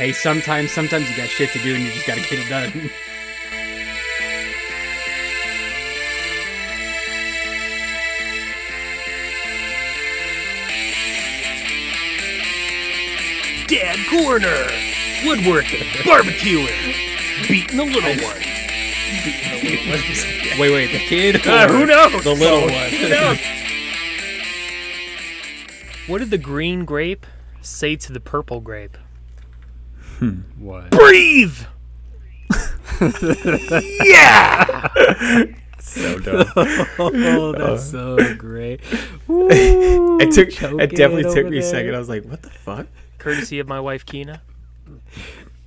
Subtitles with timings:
[0.00, 2.72] Hey, sometimes sometimes you got shit to do and you just gotta get it done.
[13.68, 14.64] Dad Corner,
[15.28, 16.94] woodworking, barbecuing,
[17.46, 18.40] beating the little one.
[20.58, 21.36] wait, wait, the kid?
[21.46, 22.24] Uh, who knows?
[22.24, 22.88] The little one.
[22.88, 23.38] Who knows?
[26.06, 27.26] What did the green grape
[27.60, 28.96] say to the purple grape?
[30.58, 30.90] What?
[30.90, 31.58] Breathe.
[34.04, 34.88] yeah.
[35.80, 36.44] So dumb.
[36.98, 38.80] Oh, that's so great.
[39.28, 40.48] it took.
[40.48, 41.94] It definitely it took over me a second.
[41.94, 42.86] I was like, "What the fuck?"
[43.18, 44.42] Courtesy of my wife Keena.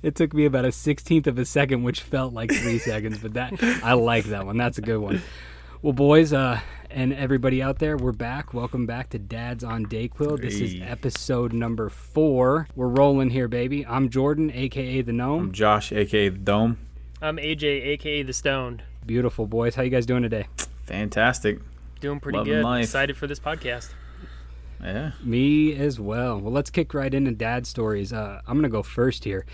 [0.02, 3.34] It took me about a sixteenth of a second, which felt like three seconds, but
[3.34, 3.52] that
[3.82, 4.56] I like that one.
[4.56, 5.20] That's a good one.
[5.82, 6.60] Well, boys, uh,
[6.94, 8.54] and everybody out there, we're back.
[8.54, 10.40] Welcome back to Dad's on Dayquill.
[10.40, 12.68] This is episode number four.
[12.76, 13.84] We're rolling here, baby.
[13.84, 15.42] I'm Jordan, aka the Gnome.
[15.42, 16.78] I'm Josh, aka the Dome.
[17.20, 18.84] I'm AJ, aka the Stoned.
[19.04, 19.74] Beautiful boys.
[19.74, 20.46] How you guys doing today?
[20.84, 21.58] Fantastic.
[22.00, 22.64] Doing pretty Loving good.
[22.64, 22.84] life.
[22.84, 23.90] Excited for this podcast.
[24.80, 25.12] Yeah.
[25.22, 26.38] Me as well.
[26.38, 28.12] Well, let's kick right into dad stories.
[28.12, 29.46] Uh, I'm gonna go first here.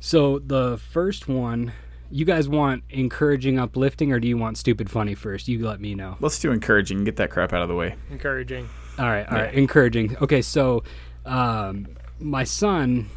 [0.00, 1.72] So the first one,
[2.12, 5.48] you guys want encouraging, uplifting, or do you want stupid, funny first?
[5.48, 6.16] You let me know.
[6.20, 7.04] Let's do encouraging.
[7.04, 7.94] Get that crap out of the way.
[8.10, 8.68] Encouraging.
[8.98, 9.44] All right, all Yeah.
[9.44, 10.16] right, encouraging.
[10.20, 10.84] Okay, so
[11.24, 11.86] um,
[12.20, 13.08] my son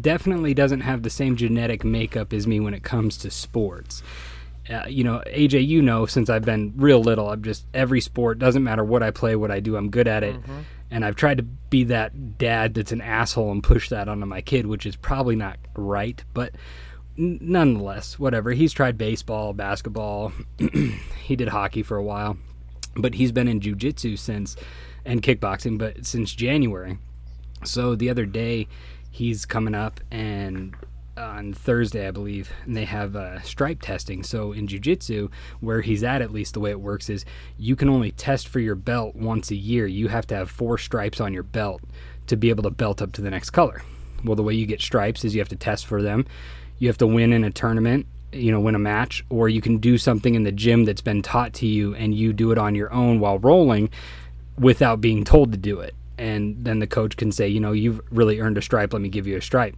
[0.00, 4.02] definitely doesn't have the same genetic makeup as me when it comes to sports.
[4.68, 8.38] Uh, you know, AJ, you know, since I've been real little, I'm just every sport
[8.38, 10.36] doesn't matter what I play, what I do, I'm good at it.
[10.90, 14.40] And I've tried to be that dad that's an asshole and push that onto my
[14.40, 16.58] kid, which is probably not right, but n-
[17.16, 18.52] nonetheless, whatever.
[18.52, 20.32] He's tried baseball, basketball,
[21.22, 22.36] he did hockey for a while,
[22.94, 24.56] but he's been in jujitsu since
[25.04, 26.98] and kickboxing, but since January.
[27.64, 28.66] So the other day,
[29.10, 30.74] he's coming up and
[31.16, 34.22] on Thursday, I believe, and they have uh, stripe testing.
[34.22, 37.24] So in jujitsu, where he's at, at least the way it works is
[37.56, 39.86] you can only test for your belt once a year.
[39.86, 41.80] You have to have four stripes on your belt
[42.26, 43.82] to be able to belt up to the next color.
[44.24, 46.26] Well, the way you get stripes is you have to test for them.
[46.78, 49.78] You have to win in a tournament, you know, win a match, or you can
[49.78, 52.74] do something in the gym that's been taught to you and you do it on
[52.74, 53.90] your own while rolling
[54.58, 55.94] without being told to do it.
[56.18, 58.92] And then the coach can say, you know, you've really earned a stripe.
[58.92, 59.76] Let me give you a stripe.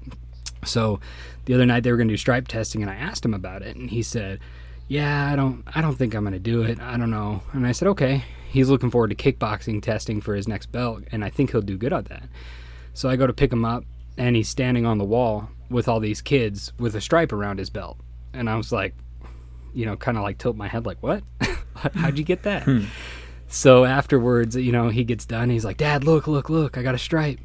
[0.64, 1.00] So
[1.44, 3.62] the other night they were going to do stripe testing, and I asked him about
[3.62, 4.40] it, and he said,
[4.88, 6.80] "Yeah, I don't, I don't think I'm going to do it.
[6.80, 10.48] I don't know." And I said, "Okay." He's looking forward to kickboxing testing for his
[10.48, 12.24] next belt, and I think he'll do good at that.
[12.94, 13.84] So I go to pick him up,
[14.16, 17.70] and he's standing on the wall with all these kids with a stripe around his
[17.70, 17.98] belt,
[18.32, 18.94] and I was like,
[19.74, 21.22] you know, kind of like tilt my head, like, "What?
[21.74, 22.84] How'd you get that?" Hmm.
[23.48, 25.48] So afterwards, you know, he gets done.
[25.48, 27.40] He's like, Dad, look, look, look, I got a stripe.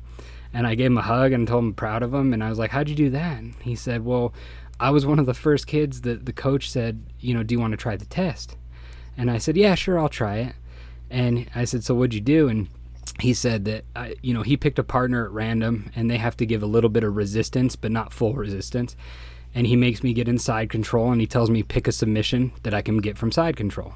[0.53, 2.33] And I gave him a hug and told him I'm proud of him.
[2.33, 3.39] And I was like, How'd you do that?
[3.39, 4.33] And he said, Well,
[4.79, 7.59] I was one of the first kids that the coach said, You know, do you
[7.59, 8.55] want to try the test?
[9.17, 10.55] And I said, Yeah, sure, I'll try it.
[11.09, 12.49] And I said, So what'd you do?
[12.49, 12.67] And
[13.19, 16.35] he said that, I, you know, he picked a partner at random and they have
[16.37, 18.95] to give a little bit of resistance, but not full resistance.
[19.53, 22.51] And he makes me get in side control and he tells me pick a submission
[22.63, 23.93] that I can get from side control.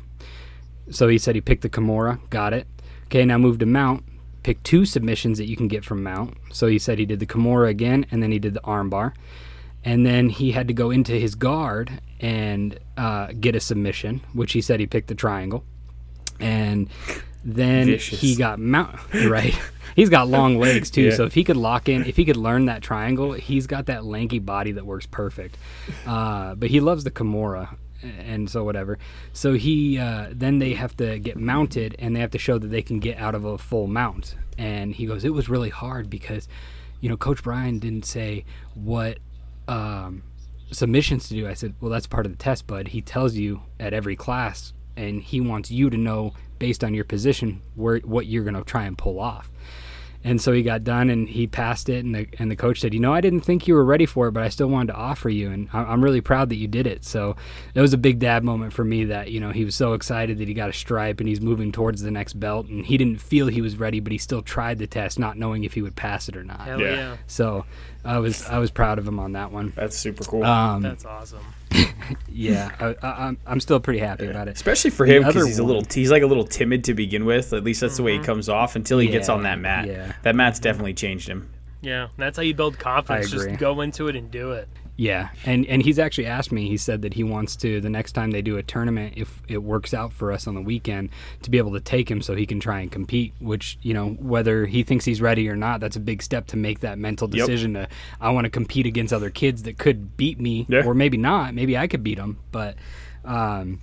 [0.92, 2.68] So he said he picked the Kimura, got it.
[3.06, 4.04] Okay, now move to mount.
[4.44, 6.38] Pick two submissions that you can get from mount.
[6.52, 9.14] So he said he did the Kimura again, and then he did the armbar,
[9.84, 14.54] and then he had to go into his guard and uh, get a submission, which
[14.54, 15.66] he said he picked the triangle,
[16.40, 16.90] and
[17.47, 18.19] then Vicious.
[18.19, 19.58] he got mount right.
[19.96, 21.16] He's got long legs too, Yeah.
[21.16, 24.06] so if he could lock in, if he could learn that triangle, he's got that
[24.06, 25.57] lanky body that works perfect.
[26.06, 29.00] Uh, but he loves the Kimura, and so whatever.
[29.34, 32.68] So he uh, then they have to get mounted, and they have to show that
[32.68, 34.36] they can get out of a full mount.
[34.57, 36.47] And he goes, it was really hard because,
[37.00, 38.44] you know, Coach Brian didn't say
[38.75, 39.18] what
[39.68, 40.22] um,
[40.72, 41.47] submissions to do.
[41.47, 42.90] I said, well, that's part of the test, bud.
[42.90, 47.06] He tells you at every class, and he wants you to know based on your
[47.06, 49.50] position where what you're going to try and pull off.
[50.24, 52.03] And so he got done and he passed it.
[52.03, 54.27] And the, and the coach said, You know, I didn't think you were ready for
[54.27, 55.51] it, but I still wanted to offer you.
[55.51, 57.06] And I- I'm really proud that you did it.
[57.06, 57.36] So
[57.75, 60.39] it was a big dad moment for me that, you know, he was so excited
[60.39, 62.66] that he got a stripe and he's moving towards the next belt.
[62.68, 65.63] And he didn't feel he was ready, but he still tried the test, not knowing
[65.63, 66.62] if he would pass it or not.
[66.62, 66.92] Hell Yeah.
[66.95, 67.18] yeah.
[67.27, 67.66] So
[68.04, 69.74] I was I was proud of him on that one.
[69.76, 70.44] That's super cool.
[70.44, 71.44] Um, That's awesome.
[72.30, 74.56] yeah, I, I, I'm I'm still pretty happy about it.
[74.56, 77.54] Especially for him because he's a little he's like a little timid to begin with.
[77.54, 79.88] At least that's the way he comes off until he gets on that mat.
[79.88, 80.14] yeah.
[80.24, 81.50] That mat's definitely changed him.
[81.82, 83.32] Yeah, that's how you build confidence.
[83.32, 84.68] Just go into it and do it.
[85.00, 86.68] Yeah, and and he's actually asked me.
[86.68, 89.60] He said that he wants to the next time they do a tournament, if it
[89.60, 91.10] works out for us on the weekend,
[91.44, 93.34] to be able to take him so he can try and compete.
[93.40, 96.58] Which you know, whether he thinks he's ready or not, that's a big step to
[96.58, 97.46] make that mental Yep.
[97.46, 97.74] decision.
[97.76, 97.88] To
[98.20, 100.84] I want to compete against other kids that could beat me, Yeah.
[100.84, 101.54] or maybe not.
[101.54, 102.40] Maybe I could beat them.
[102.52, 102.76] But
[103.24, 103.80] um,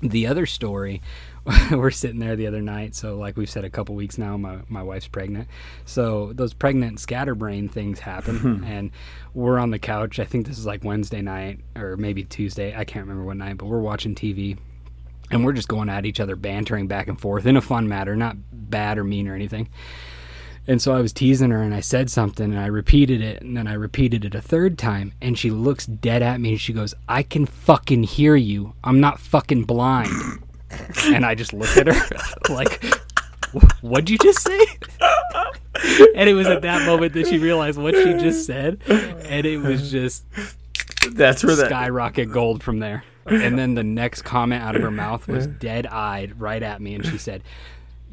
[0.00, 1.02] the other story.
[1.70, 4.58] we're sitting there the other night so like we've said a couple weeks now my,
[4.68, 5.46] my wife's pregnant
[5.84, 8.64] so those pregnant scatterbrain things happen hmm.
[8.64, 8.90] and
[9.34, 12.84] we're on the couch i think this is like wednesday night or maybe tuesday i
[12.84, 14.58] can't remember what night but we're watching tv
[15.30, 18.16] and we're just going at each other bantering back and forth in a fun manner
[18.16, 19.68] not bad or mean or anything
[20.66, 23.54] and so I was teasing her and I said something and I repeated it and
[23.54, 26.72] then I repeated it a third time and she looks dead at me and she
[26.72, 28.72] goes, I can fucking hear you.
[28.82, 30.10] I'm not fucking blind.
[31.06, 32.18] and I just looked at her
[32.54, 32.84] like,
[33.82, 34.58] what'd you just say?
[36.14, 38.80] and it was at that moment that she realized what she just said.
[38.88, 40.24] And it was just
[41.12, 41.66] That's where that.
[41.66, 43.04] skyrocket gold from there.
[43.26, 46.94] And then the next comment out of her mouth was dead eyed right at me,
[46.94, 47.42] and she said,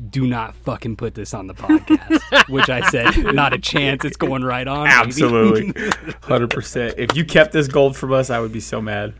[0.09, 4.05] "Do not fucking put this on the podcast." Which I said, "Not a chance.
[4.05, 5.73] It's going right on." Absolutely,
[6.21, 6.95] hundred percent.
[6.97, 9.13] If you kept this gold from us, I would be so mad.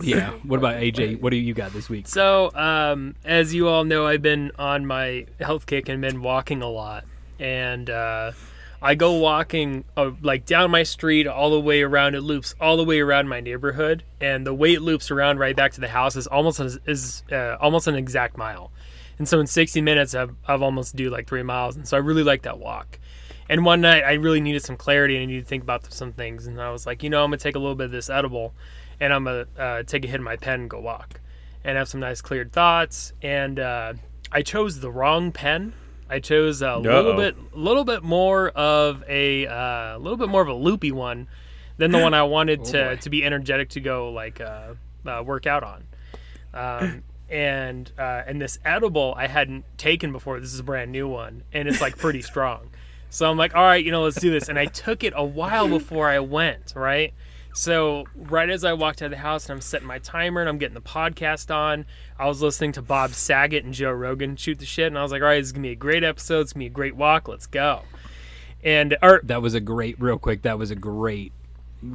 [0.00, 0.30] Yeah.
[0.44, 1.20] What about AJ?
[1.20, 2.08] What do you got this week?
[2.08, 6.62] So, um, as you all know, I've been on my health kick and been walking
[6.62, 7.04] a lot.
[7.38, 8.32] And uh,
[8.80, 12.14] I go walking uh, like down my street all the way around.
[12.14, 15.56] It loops all the way around my neighborhood, and the way it loops around right
[15.56, 18.70] back to the house is almost as, is uh, almost an exact mile.
[19.18, 22.00] And so in 60 minutes, I've, I've almost do like three miles, and so I
[22.00, 22.98] really like that walk.
[23.48, 26.12] And one night, I really needed some clarity and I needed to think about some
[26.12, 28.10] things, and I was like, you know, I'm gonna take a little bit of this
[28.10, 28.52] edible,
[29.00, 31.20] and I'm gonna uh, take a hit of my pen and go walk,
[31.64, 33.12] and have some nice cleared thoughts.
[33.22, 33.94] And uh,
[34.32, 35.72] I chose the wrong pen.
[36.08, 37.16] I chose a little Uh-oh.
[37.16, 41.26] bit, little bit more of a, uh, little bit more of a loopy one
[41.78, 42.96] than the one I wanted Oh, to boy.
[42.96, 45.84] to be energetic to go like uh, uh, work out on.
[46.54, 50.38] Um, and uh, and this edible I hadn't taken before.
[50.38, 52.70] This is a brand new one, and it's like pretty strong.
[53.10, 54.48] So I'm like, all right, you know, let's do this.
[54.48, 57.14] And I took it a while before I went, right?
[57.56, 60.48] So right as I walked out of the house and I'm setting my timer and
[60.48, 61.86] I'm getting the podcast on,
[62.18, 65.10] I was listening to Bob Saget and Joe Rogan shoot the shit, and I was
[65.10, 66.40] like, all right, this is gonna be a great episode.
[66.40, 67.28] It's gonna be a great walk.
[67.28, 67.80] Let's go.
[68.62, 70.42] And or That was a great, real quick.
[70.42, 71.32] That was a great,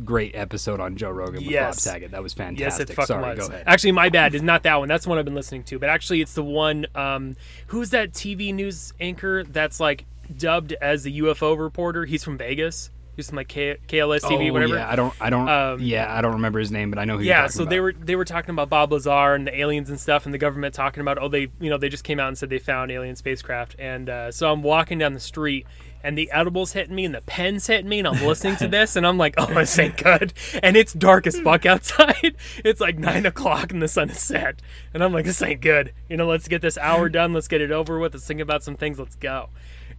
[0.04, 1.84] great episode on Joe Rogan with Bob Yes.
[1.84, 2.10] Saget.
[2.10, 2.60] That was fantastic.
[2.88, 3.48] Yes, it fucking Sorry, was.
[3.48, 3.63] go ahead.
[3.68, 4.34] Actually, my bad.
[4.34, 4.88] It's not that one.
[4.88, 5.78] That's the one I've been listening to.
[5.78, 6.88] But actually, it's the one.
[6.96, 7.36] Um,
[7.68, 10.06] who's that TV news anchor that's like
[10.36, 12.06] dubbed as the UFO reporter?
[12.06, 12.90] He's from Vegas.
[13.22, 14.76] He's from like K- KLS TV, oh, whatever.
[14.76, 17.18] yeah, I don't, I don't, Um, yeah, I don't remember his name, but I know
[17.18, 17.24] who.
[17.24, 20.26] yeah, so they were they were talking about Bob Lazar and the aliens and stuff,
[20.26, 22.50] and the government talking about oh they you know they just came out and said
[22.50, 25.66] they found alien spacecraft, and uh, so I'm walking down the street
[26.04, 28.96] and the edibles hitting me and the pens hitting me, and I'm listening to this,
[28.96, 30.34] and I'm like oh this ain't good,
[30.64, 32.36] and it's dark as fuck outside.
[32.66, 34.62] It's like nine o'clock and the sun is set,
[34.94, 35.94] and I'm like this ain't good.
[36.10, 38.64] You know, let's get this hour done, let's get it over with, let's think about
[38.64, 39.50] some things, let's go.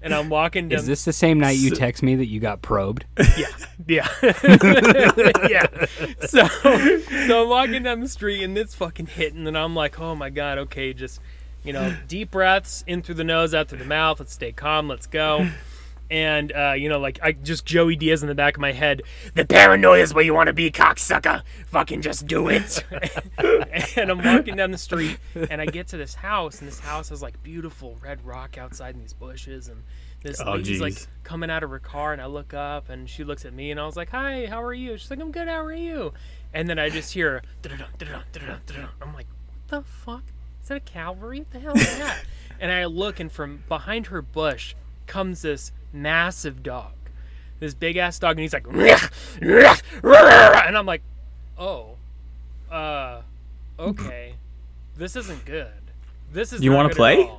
[0.03, 0.81] And I'm walking down.
[0.81, 3.05] Is this the same night you text me that you got probed?
[3.37, 3.47] yeah,
[3.87, 4.09] yeah,
[5.49, 5.67] yeah.
[6.27, 10.15] So, so I'm walking down the street and it's fucking hitting, and I'm like, oh
[10.15, 11.21] my god, okay, just
[11.63, 14.19] you know, deep breaths in through the nose, out through the mouth.
[14.19, 14.89] Let's stay calm.
[14.89, 15.49] Let's go.
[16.13, 19.01] And uh, you know, like I just Joey Diaz in the back of my head.
[19.33, 21.43] The paranoia is where you want to be, cocksucker.
[21.69, 22.85] Fucking just do it.
[23.97, 27.09] and I'm walking down the street, and I get to this house, and this house
[27.09, 29.85] has like beautiful red rock outside in these bushes, and
[30.23, 33.25] this Oh, lady's like coming out of her car, and I look up, and she
[33.25, 35.49] looks at me, and I was like, "Hi, how are you?" She's like, "I'm good.
[35.49, 36.13] How are you?"
[36.53, 37.43] And then I just hear.
[39.01, 40.25] I'm like, "What the fuck?
[40.61, 41.39] Is that a cavalry?
[41.39, 42.19] What the hell is that?"
[42.61, 44.75] and I look, and from behind her bush
[45.07, 46.93] comes this massive dog,
[47.61, 48.67] this big ass dog, and he's like,
[49.41, 51.03] and I'm like,
[51.59, 51.97] "Oh,
[52.71, 53.23] uh,
[53.79, 54.35] okay,
[54.97, 55.69] this isn't good.
[56.33, 57.31] This is You wanna play?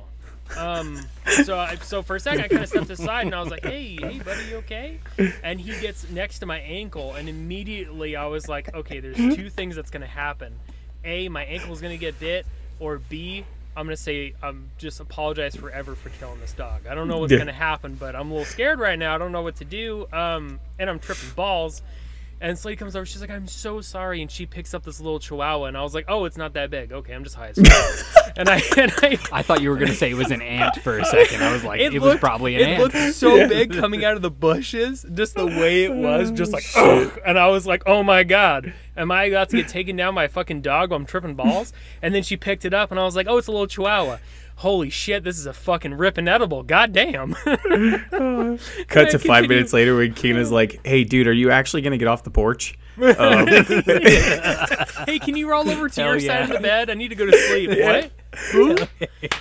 [0.56, 1.00] Um,
[1.44, 3.64] so I, so for a second I kind of stepped aside and I was like,
[3.64, 4.98] "Hey, hey, buddy, you okay?"
[5.42, 9.48] And he gets next to my ankle, and immediately I was like, "Okay, there's two
[9.50, 10.60] things that's gonna happen:
[11.04, 12.46] a, my ankle's gonna get bit,
[12.78, 13.44] or b,
[13.76, 16.86] I'm gonna say I'm just apologize forever for killing this dog.
[16.88, 17.38] I don't know what's Yeah.
[17.38, 19.14] gonna happen, but I'm a little scared right now.
[19.14, 20.06] I don't know what to do.
[20.12, 21.82] Um, and I'm tripping balls."
[22.40, 23.06] And this lady comes over.
[23.06, 25.94] She's like, "I'm so sorry," and she picks up this little chihuahua, and I was
[25.94, 26.92] like, "Oh, it's not that big.
[26.92, 29.94] Okay, I'm just high as fuck." and I and I I thought you were gonna
[29.94, 31.42] say it was an ant for a second.
[31.42, 32.80] I was like, it, was looked- probably an it ant.
[32.80, 36.30] It looked so big coming out of the bushes, just the way it oh, was,
[36.30, 37.18] just like, ugh.
[37.24, 38.74] and I was like, oh my god.
[38.96, 41.72] Am I about to get taken down by a fucking dog while I'm tripping balls?
[42.00, 44.18] And then she picked it up, and I was like, oh, it's a little chihuahua.
[44.56, 46.62] Holy shit, this is a fucking ripping edible.
[46.62, 47.34] God damn.
[48.88, 52.08] Cut to five minutes later when Keena's like, "Hey, dude, are you actually gonna get
[52.08, 53.46] off the porch?" Um,
[55.06, 56.90] hey, can you roll over to Hell your side of the bed?
[56.90, 57.70] I need to go to sleep.
[57.70, 58.12] What?
[58.52, 58.76] Who?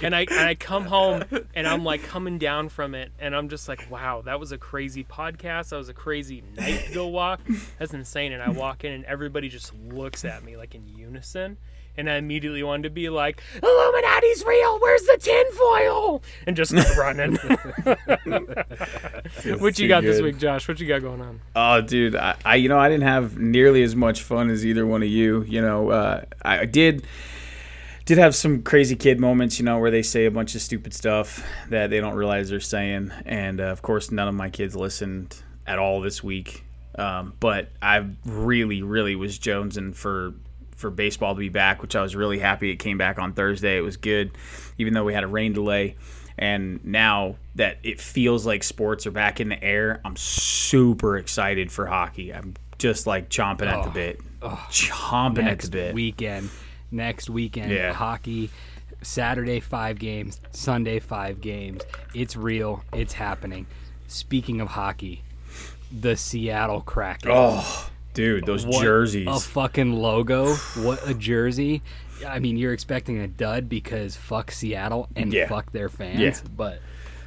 [0.02, 3.50] and I and I come home and I'm like coming down from it and I'm
[3.50, 5.70] just like, wow, that was a crazy podcast.
[5.70, 7.42] That was a crazy night to go walk.
[7.78, 8.32] That's insane.
[8.34, 11.58] And I walk in and everybody just looks at me like in unison.
[11.96, 14.80] And I immediately wanted to be like, Illuminati's real.
[14.80, 16.24] Where's the tinfoil?
[16.48, 17.36] And just running.
[19.60, 20.68] what you got this week, Josh?
[20.68, 21.40] What you got going on?
[21.56, 24.86] Oh, dude, I, I you know I didn't have nearly as much fun as either
[24.86, 25.44] one of you.
[25.44, 27.06] You know, uh, I I did
[28.06, 29.60] did have some crazy kid moments.
[29.60, 32.60] You know, where they say a bunch of stupid stuff that they don't realize they're
[32.60, 36.64] saying, and uh, of course, none of my kids listened at all this week.
[36.96, 40.34] Um, but I really, really was jonesing for
[40.84, 42.70] for baseball to be back, which I was really happy.
[42.70, 43.78] It came back on Thursday.
[43.78, 44.32] It was good,
[44.78, 45.96] even though we had a rain delay.
[46.38, 51.72] And now that it feels like sports are back in the air, I'm super excited
[51.72, 52.34] for hockey.
[52.34, 54.20] I'm just like chomping at the bit.
[54.42, 54.66] Oh.
[54.70, 55.94] chomping at the bit.
[55.96, 56.50] weekend.
[56.92, 57.94] Next weekend, Yeah.
[57.94, 58.50] hockey.
[59.02, 61.82] Saturday five games, Sunday five games.
[62.14, 62.84] It's real.
[62.94, 63.66] It's happening.
[64.08, 65.24] Speaking of hockey,
[65.92, 67.32] the Seattle Kraken.
[67.34, 69.28] Oh, dude, those What jerseys.
[69.28, 70.54] A fucking logo.
[70.78, 71.82] What a jersey.
[72.28, 75.48] I mean, you're expecting a dud because fuck Seattle and Yeah.
[75.48, 76.20] fuck their fans.
[76.20, 76.36] Yeah.
[76.56, 76.80] But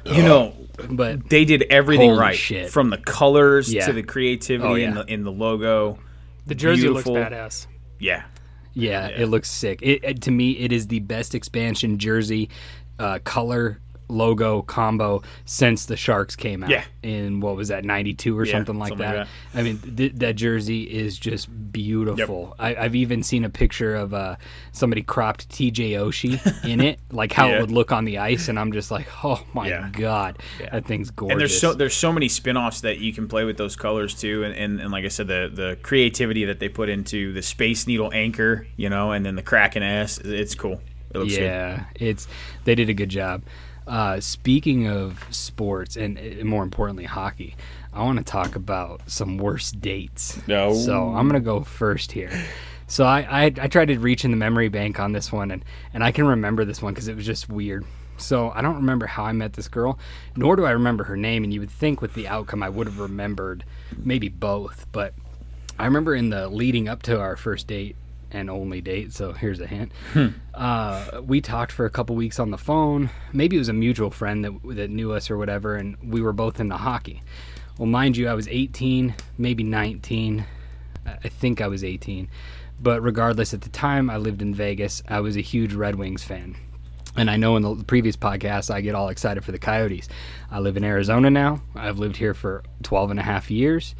[0.05, 0.53] you know,
[0.89, 2.69] but they did everything right shit.
[2.71, 3.85] from the colors Yeah.
[3.87, 5.99] to the creativity Oh, in, the, in the logo.
[6.45, 7.13] The jersey Beautiful.
[7.13, 7.67] looks badass.
[7.99, 8.23] Yeah,
[8.73, 9.81] Yeah, it looks sick.
[9.81, 12.49] It, it- to me, it is the best expansion jersey
[12.99, 13.79] uh, color
[14.09, 16.69] logo combo since the Sharks came out.
[16.69, 16.83] Yeah.
[17.03, 19.17] In what was that, '92 or Yeah, something like something that.
[19.19, 22.55] like I mean, th- that jersey is just beautiful.
[22.59, 24.35] I, I've even seen a picture of uh,
[24.71, 27.57] somebody cropped TJ Oshie in it, like how Yeah.
[27.57, 29.89] it would look on the ice, and I'm just like, oh my Yeah.
[29.91, 30.39] god,
[30.71, 31.31] that thing's gorgeous.
[31.33, 34.43] and there's so there's so many spin-offs that you can play with those colors too
[34.43, 37.87] and, and, and like i said the the creativity that they put into the space
[37.87, 40.81] needle anchor you know and then the kraken s it's cool
[41.13, 42.27] it looks good yeah, it's
[42.65, 43.43] they did a good job.
[43.87, 47.55] Uh, speaking of sports and uh, more importantly hockey,
[47.93, 50.45] I want to talk about some worst dates.
[50.45, 50.73] No.
[50.73, 52.31] So I'm gonna go first here.
[52.87, 55.63] So I, I I tried to reach in the memory bank on this one and
[55.93, 57.85] and I can remember this one because it was just weird.
[58.17, 59.99] So I don't remember how I met this girl,
[60.35, 61.43] nor do I remember her name.
[61.43, 63.63] And you would think with the outcome I would have remembered
[63.95, 65.13] maybe both, but
[65.79, 67.95] I remember in the leading up to our first date
[68.31, 69.13] and only date.
[69.13, 69.91] So here's a hint.
[70.53, 73.09] Uh, we talked for a couple weeks on the phone.
[73.33, 76.33] Maybe it was a mutual friend that that knew us or whatever, and we were
[76.33, 77.21] both into hockey.
[77.77, 80.45] Well, mind you, I was 18, maybe 19.
[81.05, 82.29] I I think I was 18.
[82.79, 86.23] But regardless, at the time I lived in Vegas, I was a huge Red Wings
[86.23, 86.55] fan.
[87.15, 90.07] And I know in the previous podcast, I get all excited for the Coyotes.
[90.51, 91.61] I live in Arizona now.
[91.75, 93.95] I've lived here for 12 and a half years.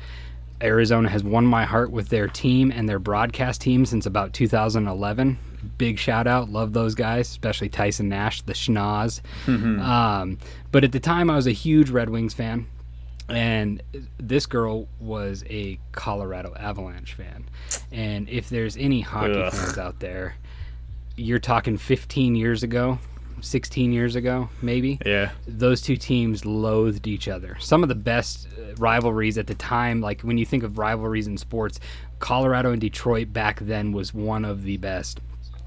[0.61, 5.37] Arizona has won my heart with their team and their broadcast team since about 2011.
[5.77, 6.49] Big shout out.
[6.49, 9.21] Love those guys, especially Tyson Nash, the schnoz.
[9.79, 10.37] Um,
[10.71, 12.67] but at the time, I was a huge Red Wings fan.
[13.29, 13.83] And
[14.17, 17.49] this girl was a Colorado Avalanche fan.
[17.91, 19.51] And if there's any hockey Ugh.
[19.51, 20.35] fans out there,
[21.17, 22.99] you're talking 15 years ago,
[23.41, 27.57] 16 years ago, maybe yeah those two teams loathed each other.
[27.59, 31.27] Some of the best uh, rivalries at the time, like when you think of rivalries
[31.27, 31.79] in sports,
[32.19, 35.19] Colorado and Detroit back then was one of the best.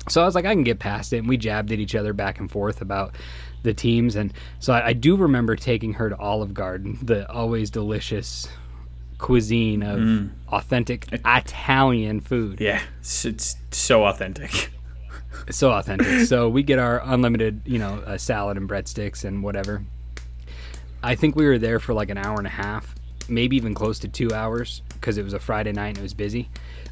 [0.09, 1.19] So I was like, I can get past it.
[1.19, 3.15] And we jabbed at each other back and forth about
[3.63, 4.17] the teams.
[4.17, 8.49] And so I, I do remember taking her to Olive Garden, the always delicious
[9.19, 14.71] cuisine of authentic Italian food yeah it's, it's so authentic
[15.51, 16.27] so authentic.
[16.27, 19.85] so we get our unlimited, you know, uh, salad and breadsticks and whatever.
[21.03, 22.95] I think we were there for like an hour and a half,
[23.29, 26.15] maybe even close to two hours, because it was a Friday night and it was
[26.15, 26.51] busy.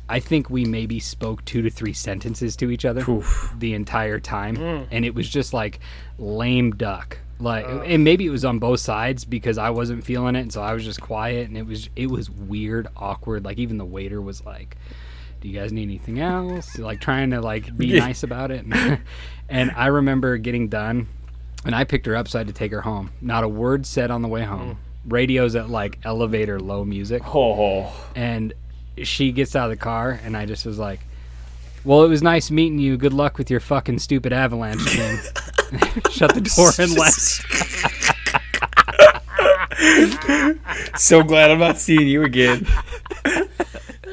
[0.08, 3.52] I think we maybe spoke two to three sentences to each other Oof.
[3.58, 4.56] the entire time,
[4.90, 5.80] and it was just like
[6.18, 7.18] lame duck.
[7.40, 10.62] Like, and maybe it was on both sides because I wasn't feeling it, and so
[10.62, 13.44] I was just quiet, and it was it was weird, awkward.
[13.44, 14.76] Like even the waiter was like,
[15.40, 16.78] do you guys need anything else?
[16.78, 18.00] Like trying to like be Yeah.
[18.00, 18.64] nice about it.
[19.48, 21.08] and I remember getting done
[21.64, 23.10] and I picked her up so I had to take her home.
[23.20, 24.70] Not a word said on the way home.
[24.72, 24.76] Mm.
[25.12, 27.22] Radios at like elevator low music.
[27.34, 28.52] oh And
[29.02, 31.00] she gets out of the car and I just was like,
[31.84, 32.96] Well, it was nice meeting you.
[32.96, 35.18] Good luck with your fucking stupid avalanche team.
[36.10, 37.44] Shut the door and left.
[40.98, 42.66] so glad i'm not seeing you again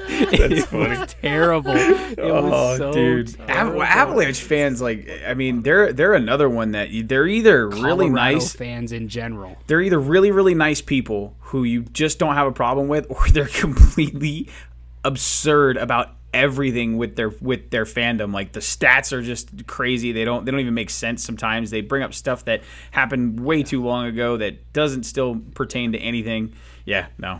[0.09, 1.71] it was terrible.
[1.75, 3.81] It was oh, so Oh, dude, terrible.
[3.81, 8.09] Av- Avalanche fans like I mean they're they're another one that you, they're either really
[8.09, 9.57] nice fans in general.
[9.67, 13.27] they're either really really nice people who you just don't have a problem with or
[13.31, 14.49] they're completely
[15.03, 18.33] absurd about everything with their with their fandom.
[18.33, 20.11] Like the stats are just crazy.
[20.11, 21.71] They don't they don't even make sense sometimes.
[21.71, 25.97] They bring up stuff that happened way too long ago that doesn't still pertain to
[25.97, 26.53] anything.
[26.85, 27.39] Yeah no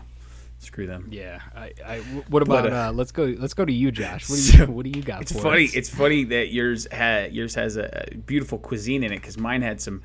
[0.58, 1.40] screw them Yeah.
[1.54, 1.98] I, I,
[2.28, 4.28] what about But, uh, uh, let's go let's go to you, Josh.
[4.28, 5.64] What do you what do you got It's for funny.
[5.66, 5.74] us?
[5.74, 9.80] It's funny that yours had yours has a beautiful cuisine in it because mine had
[9.80, 10.02] some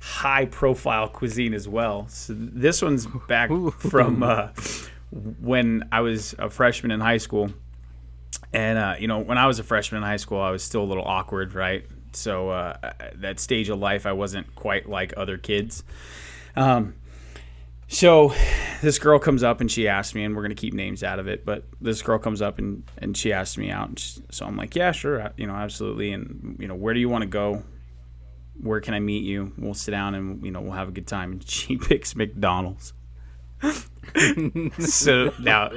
[0.00, 2.08] high profile cuisine as well.
[2.08, 4.48] So this one's back from uh,
[5.40, 7.50] when I was a freshman in high school,
[8.52, 10.82] and uh, you know when I was a freshman in high school, I was still
[10.82, 11.84] a little awkward, right?
[12.12, 15.84] So uh, that stage of life, I wasn't quite like other kids.
[16.56, 16.94] Um,
[17.92, 18.32] so
[18.80, 21.28] this girl comes up and she asks me, and we're gonna keep names out of
[21.28, 24.46] it, but this girl comes up and, and she asks me out, and she, so
[24.46, 27.28] I'm like, yeah, sure, you know, absolutely, and you know, where do you want to
[27.28, 27.62] go?
[28.60, 29.52] Where can I meet you?
[29.58, 31.32] We'll sit down and you know we'll have a good time.
[31.32, 32.92] And she picks McDonald's.
[34.80, 35.70] so now,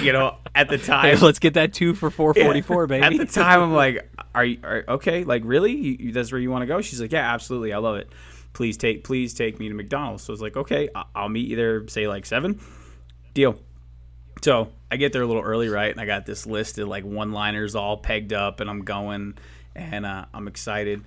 [0.00, 2.86] you know, at the Hey, time, let's get that two for four forty four, yeah.
[3.00, 3.20] baby.
[3.20, 5.24] At the time, I'm like, are you are, okay?
[5.24, 5.72] Like, really?
[5.72, 6.80] You- that's where you want to go?
[6.80, 7.72] She's like, yeah, absolutely.
[7.72, 8.10] I love it.
[8.52, 10.24] Please take, please take me to McDonald's.
[10.24, 11.88] So I was like, okay, I'll meet you there.
[11.88, 12.60] Say like seven.
[13.34, 13.58] Deal.
[14.42, 15.90] So I get there a little early, right?
[15.90, 19.38] And I got this list of like one-liners all pegged up, and I'm going,
[19.74, 21.02] and uh, I'm excited.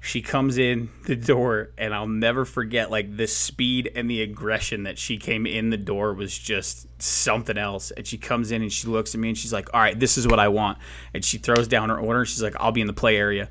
[0.00, 4.84] She comes in the door, and I'll never forget like the speed and the aggression
[4.84, 7.90] that she came in the door was just something else.
[7.90, 10.16] And she comes in and she looks at me and she's like, "All right, this
[10.16, 10.78] is what I want."
[11.12, 12.24] And she throws down her order.
[12.24, 13.48] She's like, "I'll be in the play area,"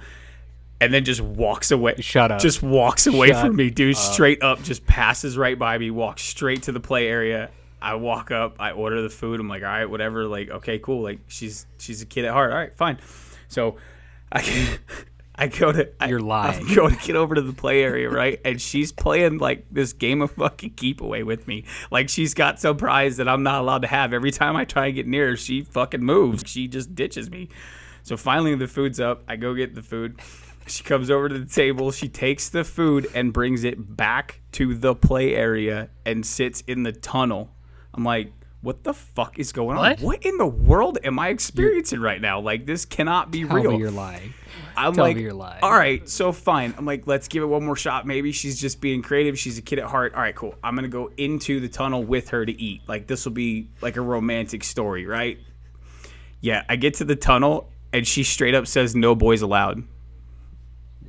[0.81, 1.95] and then just walks away.
[1.99, 2.41] Shut up.
[2.41, 3.97] Just walks away Shut from me, dude.
[3.97, 5.91] Straight up, just passes right by me.
[5.91, 7.49] Walks straight to the play area.
[7.81, 8.55] I walk up.
[8.59, 9.39] I order the food.
[9.39, 11.03] I'm like, "All right, whatever." Like, okay, cool.
[11.03, 12.51] Like, she's she's a kid at heart.
[12.51, 12.97] All right, fine.
[13.47, 13.77] So,
[14.31, 14.79] I.
[15.37, 16.65] I go to I, You're lying.
[16.65, 18.39] I go to get over to the play area, right?
[18.45, 21.65] And she's playing like this game of fucking keep away with me.
[21.91, 24.13] Like she's got some prize that I'm not allowed to have.
[24.13, 26.43] Every time I try and get near her, she fucking moves.
[26.47, 27.49] She just ditches me.
[28.03, 29.23] So finally the food's up.
[29.27, 30.21] I go get the food.
[30.67, 31.91] She comes over to the table.
[31.91, 36.83] She takes the food and brings it back to the play area and sits in
[36.83, 37.51] the tunnel.
[37.93, 38.31] I'm like,
[38.61, 39.95] what the fuck is going on?
[39.97, 42.39] What in the world am I experiencing right now?
[42.39, 43.77] Like this cannot be real.
[43.77, 44.33] you're lying.
[44.75, 45.59] I'm Tell like, me you're lying.
[45.61, 46.73] all right, so fine.
[46.77, 48.07] I'm like, let's give it one more shot.
[48.07, 49.37] Maybe she's just being creative.
[49.37, 50.15] She's a kid at heart.
[50.15, 50.55] All right, cool.
[50.63, 52.81] I'm gonna go into the tunnel with her to eat.
[52.87, 55.37] Like this will be like a romantic story, right?
[56.41, 59.83] Yeah, I get to the tunnel and she straight up says, "No boys allowed."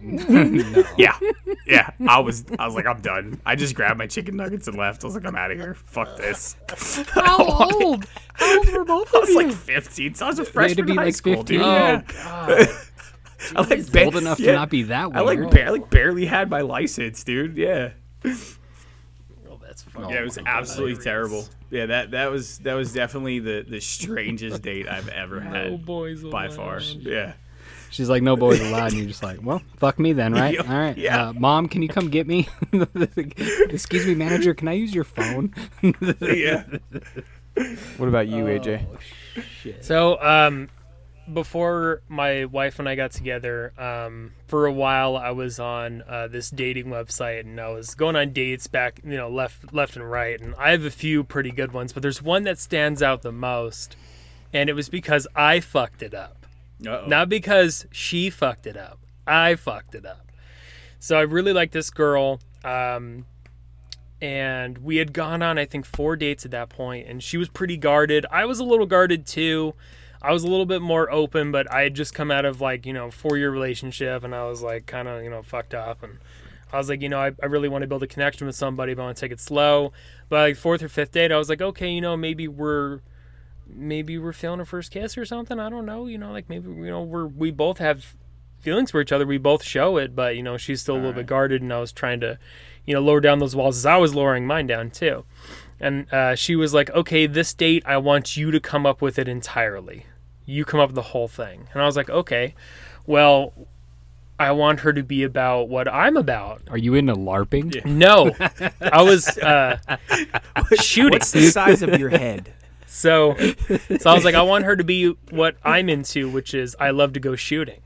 [0.97, 1.19] Yeah,
[1.67, 1.91] yeah.
[2.09, 3.41] I was, I was like, I'm done.
[3.45, 5.03] I just grabbed my chicken nuggets and left.
[5.03, 5.75] I was like, I'm out of here.
[5.75, 6.57] Fuck this.
[7.11, 8.07] How old?
[8.35, 9.37] How old were both I was you?
[9.49, 10.15] like 15.
[10.15, 11.59] So I was a had to freshman be in high like school, 15?
[11.59, 11.63] dude.
[11.67, 12.03] Oh, Yeah.
[12.25, 12.69] God.
[13.57, 14.53] I like ba- old enough yeah.
[14.53, 17.57] to not be that I like, ba- I like barely had my license, dude.
[17.57, 17.91] Yeah.
[19.49, 21.47] Oh, that's fucking Yeah, it was oh my absolutely terrible.
[21.71, 25.79] Yeah, that that was that was definitely the the strangest date I've ever had No
[25.79, 26.55] boys by allowed.
[26.57, 26.77] far.
[26.81, 27.35] Oh, yeah.
[27.91, 28.89] She's like, no boys allowed.
[28.89, 30.59] And you're just like, well, fuck me then, right?
[30.69, 30.97] All right.
[30.97, 31.29] yeah.
[31.29, 32.49] Uh, Mom, can you come get me?
[33.71, 35.55] Excuse me, manager, can I use your phone?
[36.21, 36.65] Yeah.
[37.97, 38.87] What about you, AJ?
[39.81, 40.69] So, um,
[41.33, 46.29] before my wife and I got together, um, for a while I was on uh,
[46.29, 50.09] this dating website and I was going on dates back, you know, left, left and
[50.09, 50.39] right.
[50.41, 53.33] And I have a few pretty good ones, but there's one that stands out the
[53.33, 53.97] most,
[54.53, 56.46] and it was because I fucked it up.
[56.85, 57.07] Uh-oh.
[57.07, 58.99] Not because she fucked it up.
[59.27, 60.31] I fucked it up.
[60.99, 62.41] So I really like this girl.
[62.65, 63.27] Um,
[64.21, 67.49] and we had gone on, I think, four dates at that point, and she was
[67.49, 68.25] pretty guarded.
[68.31, 69.75] I was a little guarded too.
[70.23, 72.87] I was a little bit more open, but I had just come out of like,
[72.87, 76.03] you know, four year relationship, and I was like kind of, you know, fucked up.
[76.03, 76.19] And
[76.73, 78.95] I was like, you know, I, I really want to build a connection with somebody,
[78.95, 79.93] but I want to take it slow.
[80.29, 83.01] But like fourth or fifth date, I was like, okay, you know, maybe we're
[83.69, 85.59] maybe we're feeling a first kiss or something.
[85.59, 86.07] I don't know.
[86.07, 88.15] You know, like maybe you know we're we both have
[88.61, 89.27] feelings for each other.
[89.27, 91.81] We both show it, but you know she's still a little bit guarded, and I
[91.81, 92.39] was trying to,
[92.85, 95.25] you know, lower down those walls as I was lowering mine down too.
[95.79, 99.19] And uh, she was like, "Okay, this date, I want you to come up with
[99.19, 100.07] it entirely.
[100.45, 102.55] You come up with the whole thing." And I was like, "Okay,
[103.07, 103.53] well."
[104.39, 106.61] I want her to be about what I'm about.
[106.69, 107.87] Are you into LARPing?
[107.87, 108.37] No,
[108.83, 109.79] I was uh,
[110.75, 111.13] shooting.
[111.13, 112.53] What's the size of your head?
[112.87, 113.35] So,
[113.99, 116.91] so I was like, I want her to be what I'm into, which is I
[116.91, 117.81] love to go shooting.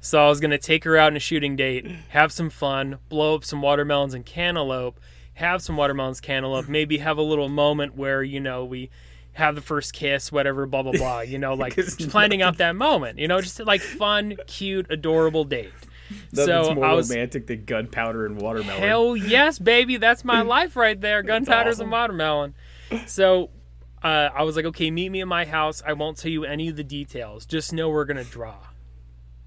[0.00, 3.34] So I was gonna take her out on a shooting date, have some fun, blow
[3.34, 5.00] up some watermelons and cantaloupe,
[5.34, 8.90] have some watermelons, cantaloupe, maybe have a little moment where you know we
[9.32, 11.20] have the first kiss, whatever, blah blah blah.
[11.20, 13.18] You know, like just planning out that moment.
[13.18, 15.72] You know, just like fun, cute, adorable date.
[16.32, 18.80] Nothing's so more was romantic than gunpowder and watermelon.
[18.80, 19.96] Hell yes, baby.
[19.96, 21.22] That's my life right there.
[21.22, 22.54] Gunpowders and watermelon.
[23.06, 23.50] So
[24.02, 25.82] uh, I was like, okay, meet me at my house.
[25.86, 27.46] I won't tell you any of the details.
[27.46, 28.56] Just know we're going to draw.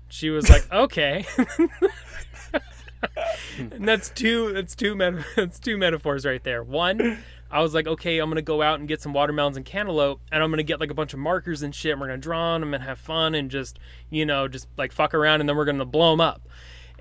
[0.10, 1.26] She was like, okay.
[3.58, 6.64] and that's two that's two meta- that's two metaphors right there.
[6.64, 10.22] One, I was like, okay, I'm gonna go out and get some watermelons and cantaloupe,
[10.32, 11.94] and I'm gonna get like a bunch of markers and shit.
[11.94, 14.92] And we're gonna draw on them and have fun and just you know just like
[14.92, 16.48] fuck around, and then we're gonna blow them up.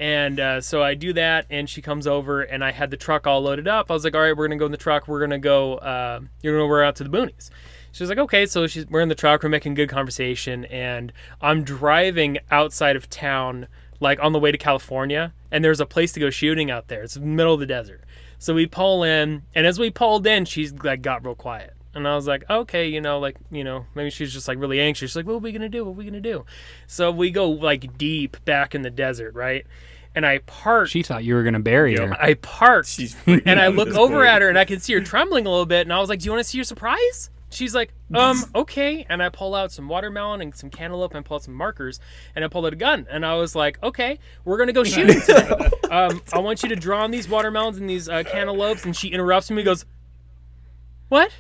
[0.00, 3.26] And uh, so I do that, and she comes over, and I had the truck
[3.26, 3.90] all loaded up.
[3.90, 5.06] I was like, all right, we're gonna go in the truck.
[5.06, 5.74] We're gonna go.
[5.74, 7.50] Uh, you're gonna we're out to the boonies.
[7.92, 8.46] She's like, okay.
[8.46, 9.42] So she's we're in the truck.
[9.42, 13.68] We're making good conversation, and I'm driving outside of town,
[14.00, 17.02] like on the way to California, and there's a place to go shooting out there.
[17.02, 18.00] It's the middle of the desert.
[18.38, 21.74] So we pull in, and as we pulled in, she's like got real quiet.
[21.94, 24.78] And I was like, okay, you know, like, you know, maybe she's just like really
[24.80, 25.10] anxious.
[25.10, 25.84] She's like, what are we gonna do?
[25.84, 26.44] What are we gonna do?
[26.86, 29.66] So we go like deep back in the desert, right?
[30.14, 30.88] And I park.
[30.88, 32.12] She thought you were gonna bury her.
[32.20, 34.28] I parked, She's and I out look over point.
[34.28, 35.82] at her, and I can see her trembling a little bit.
[35.82, 39.04] And I was like, "Do you want to see your surprise?" She's like, "Um, okay."
[39.08, 41.98] And I pull out some watermelon and some cantaloupe, and pull out some markers,
[42.36, 43.06] and I pull out a gun.
[43.10, 45.48] And I was like, "Okay, we're gonna go shooting today.
[45.90, 49.08] um, I want you to draw on these watermelons and these uh, cantaloupes." And she
[49.08, 49.84] interrupts me, and goes,
[51.08, 51.32] "What?"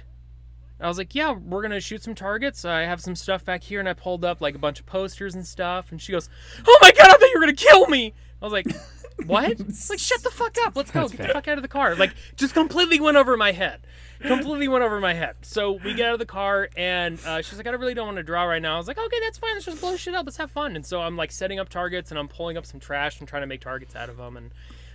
[0.80, 2.64] I was like, "Yeah, we're gonna shoot some targets.
[2.64, 5.34] I have some stuff back here." And I pulled up like a bunch of posters
[5.34, 5.90] and stuff.
[5.90, 6.28] And she goes,
[6.66, 8.66] "Oh my god, I thought you were gonna kill me." I was like,
[9.26, 9.58] "What?"
[9.90, 10.76] like, shut the fuck up.
[10.76, 11.08] Let's go.
[11.08, 11.94] Get the fuck out of the car.
[11.94, 13.80] Like, just completely went over my head.
[14.20, 15.36] Completely went over my head.
[15.42, 18.18] So we get out of the car, and uh, she's like, "I really don't want
[18.18, 19.54] to draw right now." I was like, "Okay, that's fine.
[19.54, 20.26] Let's just blow shit up.
[20.26, 22.80] Let's have fun." And so I'm like setting up targets, and I'm pulling up some
[22.80, 24.50] trash and trying to make targets out of them, and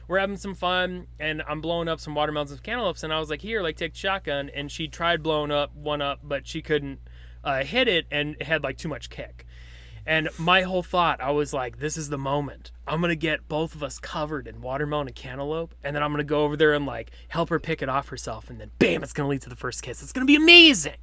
[0.07, 3.29] we're having some fun and I'm blowing up some watermelons and cantaloupes and I was
[3.29, 6.61] like, here, like take the shotgun and she tried blowing up one up, but she
[6.61, 6.99] couldn't
[7.43, 9.44] uh, hit it and it had like too much kick.
[10.05, 12.71] And my whole thought, I was like, this is the moment.
[12.87, 16.23] I'm gonna get both of us covered in watermelon and cantaloupe, and then I'm gonna
[16.23, 19.13] go over there and like help her pick it off herself, and then bam, it's
[19.13, 20.03] gonna lead to the first kiss.
[20.03, 20.97] It's gonna be amazing.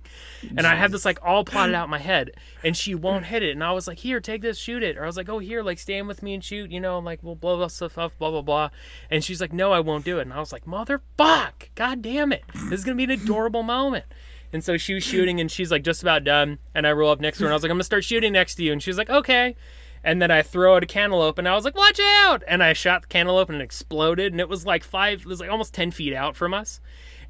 [0.56, 2.30] And I have this like all plotted out in my head,
[2.62, 3.50] and she won't hit it.
[3.50, 4.96] And I was like, here, take this, shoot it.
[4.96, 7.18] Or I was like, oh, here, like stand with me and shoot, you know, like
[7.22, 8.70] we'll blow stuff up, blah blah blah.
[9.10, 10.22] And she's like, no, I won't do it.
[10.22, 14.04] And I was like, motherfuck, god damn it, this is gonna be an adorable moment.
[14.52, 16.58] And so she was shooting, and she's like just about done.
[16.74, 18.32] And I roll up next to her, and I was like, I'm gonna start shooting
[18.32, 18.72] next to you.
[18.72, 19.56] And she's like, okay.
[20.04, 22.42] And then I throw out a cantaloupe, and I was like, watch out!
[22.48, 25.40] And I shot the cantaloupe, and it exploded, and it was like five, it was
[25.40, 26.80] like almost ten feet out from us.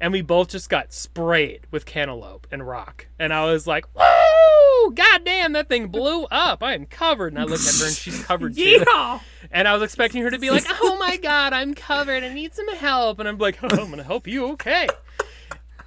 [0.01, 3.07] And we both just got sprayed with cantaloupe and rock.
[3.19, 4.89] And I was like, whoa!
[4.89, 6.61] God damn, that thing blew up.
[6.61, 7.31] I am covered.
[7.31, 8.83] And I looked at her, and she's covered too.
[9.51, 12.23] And I was expecting her to be like, oh my god, I'm covered.
[12.23, 13.19] I need some help.
[13.19, 14.47] And I'm like, oh, I'm gonna help you.
[14.53, 14.87] Okay.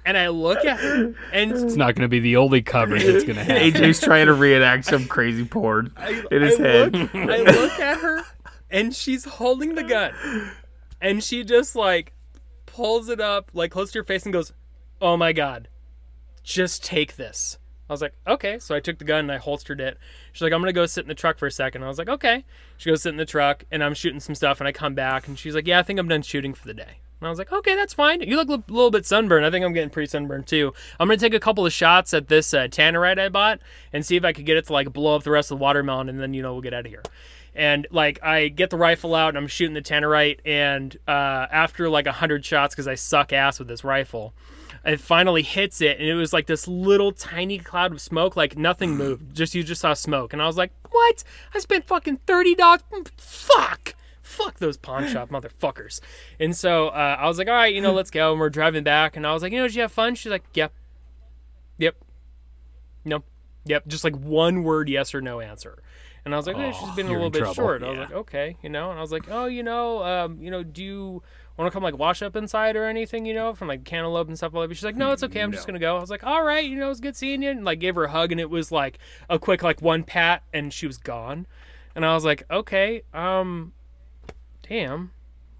[0.07, 3.43] And I look at her, and It's not gonna be the only cover that's gonna
[3.43, 3.73] happen.
[3.73, 5.93] AJ's trying to reenact some crazy porn
[6.31, 6.93] in his I head.
[6.95, 8.23] Look, I look at her,
[8.71, 10.13] and she's holding the gun,
[11.01, 12.13] and she just like
[12.65, 14.53] pulls it up like close to your face and goes,
[15.01, 15.67] "Oh my god,
[16.41, 17.57] just take this."
[17.89, 19.97] I was like, "Okay." So I took the gun and I holstered it.
[20.31, 21.83] She's like, "I'm gonna go sit in the truck for a second.
[21.83, 22.45] I was like, "Okay."
[22.77, 25.27] She goes sit in the truck, and I'm shooting some stuff, and I come back,
[25.27, 27.39] and she's like, "Yeah, I think I'm done shooting for the day." And I was
[27.39, 28.21] like, okay, that's fine.
[28.21, 29.45] You look a little bit sunburned.
[29.45, 30.73] I think I'm getting pretty sunburned too.
[30.99, 33.59] I'm gonna take a couple of shots at this uh, tannerite I bought
[33.91, 35.63] and see if I could get it to like blow up the rest of the
[35.63, 37.03] watermelon, and then you know we'll get out of here.
[37.55, 41.89] And like I get the rifle out and I'm shooting the tannerite, and uh, after
[41.89, 44.35] like a hundred shots, because I suck ass with this rifle,
[44.85, 48.59] it finally hits it, and it was like this little tiny cloud of smoke, like
[48.59, 49.35] nothing moved.
[49.35, 51.23] Just you just saw smoke, and I was like, what?
[51.55, 52.83] I spent fucking thirty dollars.
[53.17, 53.95] Fuck
[54.27, 56.01] fuck those pawn shop motherfuckers.
[56.39, 58.31] And so uh, I was like, all right, you know, let's go.
[58.31, 60.15] And we're driving back, and I was like, you know, did you have fun?
[60.15, 60.73] She's like, yep,
[61.77, 61.95] yep,
[63.05, 63.23] no,
[63.65, 65.81] yep, just like one word, yes or no answer.
[66.25, 67.53] And I was like, eh, she's been a little bit trouble.
[67.53, 67.83] short.
[67.83, 70.51] I was like, okay, you know, and I was like, oh, you know, um, you
[70.51, 71.23] know, do you
[71.57, 74.35] want to come like wash up inside or anything, you know, from like cantaloupe and
[74.37, 74.75] stuff like that?
[74.75, 75.39] She's like, no, it's okay.
[75.39, 75.95] I'm just gonna go.
[75.95, 77.95] I was like, all right, you know, it was good seeing you, and like gave
[77.95, 80.97] her a hug, and it was like a quick like one pat, and she was
[80.97, 81.47] gone.
[81.95, 83.71] And I was like, okay, um,
[84.67, 85.11] damn,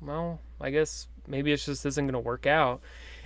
[0.02, 2.82] well, I guess maybe it's just isn't gonna work out.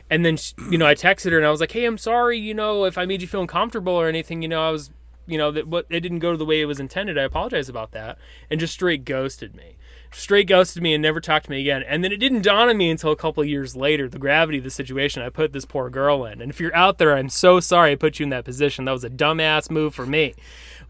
[0.10, 2.38] And then, sh- you know, I texted her and I was like, hey, I'm sorry,
[2.38, 4.92] you know, if I made you feel uncomfortable or anything, you know, I was,
[5.26, 7.18] you know, that what it didn't go the way it was intended.
[7.18, 8.18] I apologize about that.
[8.50, 9.78] And just straight ghosted me.
[10.12, 11.84] Straight ghosted me and never talked to me again.
[11.88, 14.58] And then it didn't dawn on me until a couple of years later the gravity
[14.58, 16.42] of the situation I put this poor girl in.
[16.42, 18.84] And if you're out there, I'm so sorry I put you in that position.
[18.84, 20.34] That was a dumbass move for me.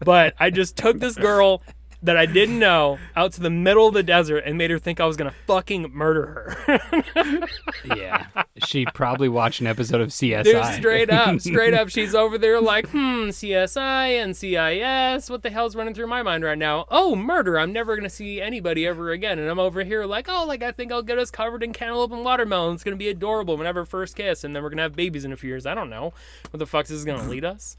[0.00, 1.62] But I just took this girl
[2.02, 5.00] that I didn't know out to the middle of the desert and made her think
[5.00, 7.48] I was gonna fucking murder her.
[7.96, 8.26] yeah,
[8.66, 10.44] she probably watched an episode of CSI.
[10.44, 15.30] Dude, straight up, straight up, she's over there like, hmm, CSI and CIS.
[15.30, 16.86] What the hell's running through my mind right now?
[16.90, 17.58] Oh, murder.
[17.58, 19.38] I'm never gonna see anybody ever again.
[19.38, 22.12] And I'm over here like, oh, like I think I'll get us covered in cantaloupe
[22.12, 22.74] and watermelon.
[22.74, 23.56] It's gonna be adorable.
[23.56, 25.66] Whenever first kiss, and then we're gonna have babies in a few years.
[25.66, 26.12] I don't know.
[26.50, 27.76] What the fuck this is gonna lead us?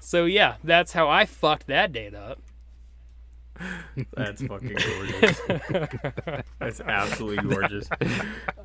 [0.00, 2.38] So yeah, that's how I fucked that date up.
[4.16, 5.40] That's fucking gorgeous.
[6.58, 7.88] That's absolutely gorgeous.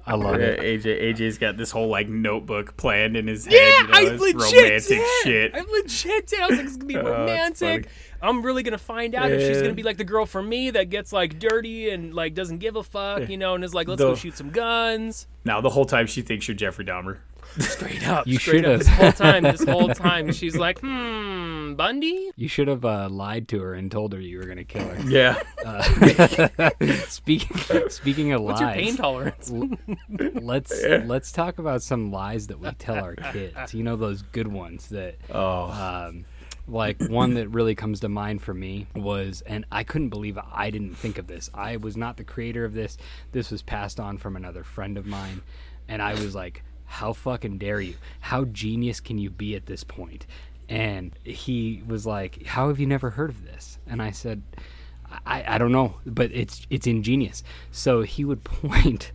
[0.05, 0.81] I love Yeah, it.
[0.83, 3.53] AJ AJ's got this whole like notebook planned in his head.
[3.53, 5.23] Yeah, you know, I this legit romantic did.
[5.23, 5.55] shit.
[5.55, 6.39] I legit did.
[6.39, 7.87] I was like, it's gonna be Oh, romantic.
[8.21, 10.89] I'm really gonna find out if she's gonna be like the girl from me that
[10.89, 14.01] gets like dirty and like doesn't give a fuck, you know, and is like, let's
[14.01, 15.27] go shoot some guns.
[15.45, 17.17] Now the whole time she thinks you're Jeffrey Dahmer.
[17.59, 18.81] Straight up, You straight up.
[18.81, 18.87] should've.
[18.87, 22.31] This whole time, this whole time, she's like, hmm, Bundy.
[22.35, 25.09] You should have uh, lied to her and told her you were gonna kill her.
[25.09, 25.35] Yeah.
[27.07, 29.51] speaking speaking of What's your pain tolerance?
[30.09, 33.73] let's let's talk about some lies that we tell our kids.
[33.73, 35.65] You know those good ones that Oh.
[35.71, 36.25] um,
[36.67, 40.69] like one that really comes to mind for me was and i couldn't believe i
[40.69, 42.95] didn't think of this i was not the creator of this
[43.31, 45.41] this was passed on from another friend of mine
[45.87, 47.95] and i was like how fucking dare you?
[48.19, 50.25] How genius can you be at this point?
[50.69, 53.79] and he was like how have you never heard of this?
[53.87, 54.43] And i said
[55.25, 57.43] i, I don't know but it's it's ingenious.
[57.71, 59.11] So he would point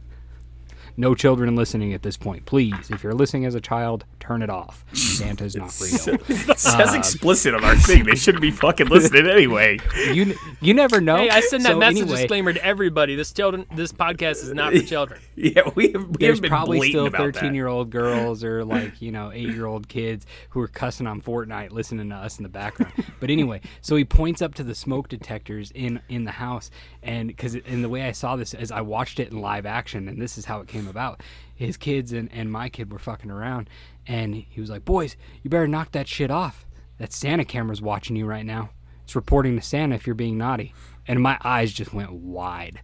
[0.97, 4.49] no children listening at this point please if you're listening as a child turn it
[4.49, 8.05] off santa's not real That's says explicit on our thing.
[8.05, 9.79] They shouldn't be fucking listening anyway.
[10.13, 11.17] you you never know.
[11.17, 13.17] Hey, I send that So message anyway, disclaimer to everybody.
[13.17, 15.21] This children, this podcast is not for children.
[15.37, 19.03] Yeah, we have, we There's have been probably still 13 year old girls or like
[19.03, 22.45] you know eight year old kids who are cussing on Fortnite, listening to us in
[22.45, 22.93] the background.
[23.21, 26.71] but anyway, so he points up to the smoke detectors in in the house,
[27.03, 30.09] and because in the way I saw this as I watched it in live action,
[30.09, 31.21] and this is how it came about.
[31.55, 33.71] His kids and, and my kid were fucking around,
[34.07, 36.67] and he was like, "Boys, you better knock that shit off.
[36.99, 38.71] That Santa camera's watching you right now.
[39.05, 40.75] It's reporting to Santa if you're being naughty."
[41.07, 42.81] And my eyes just went wide.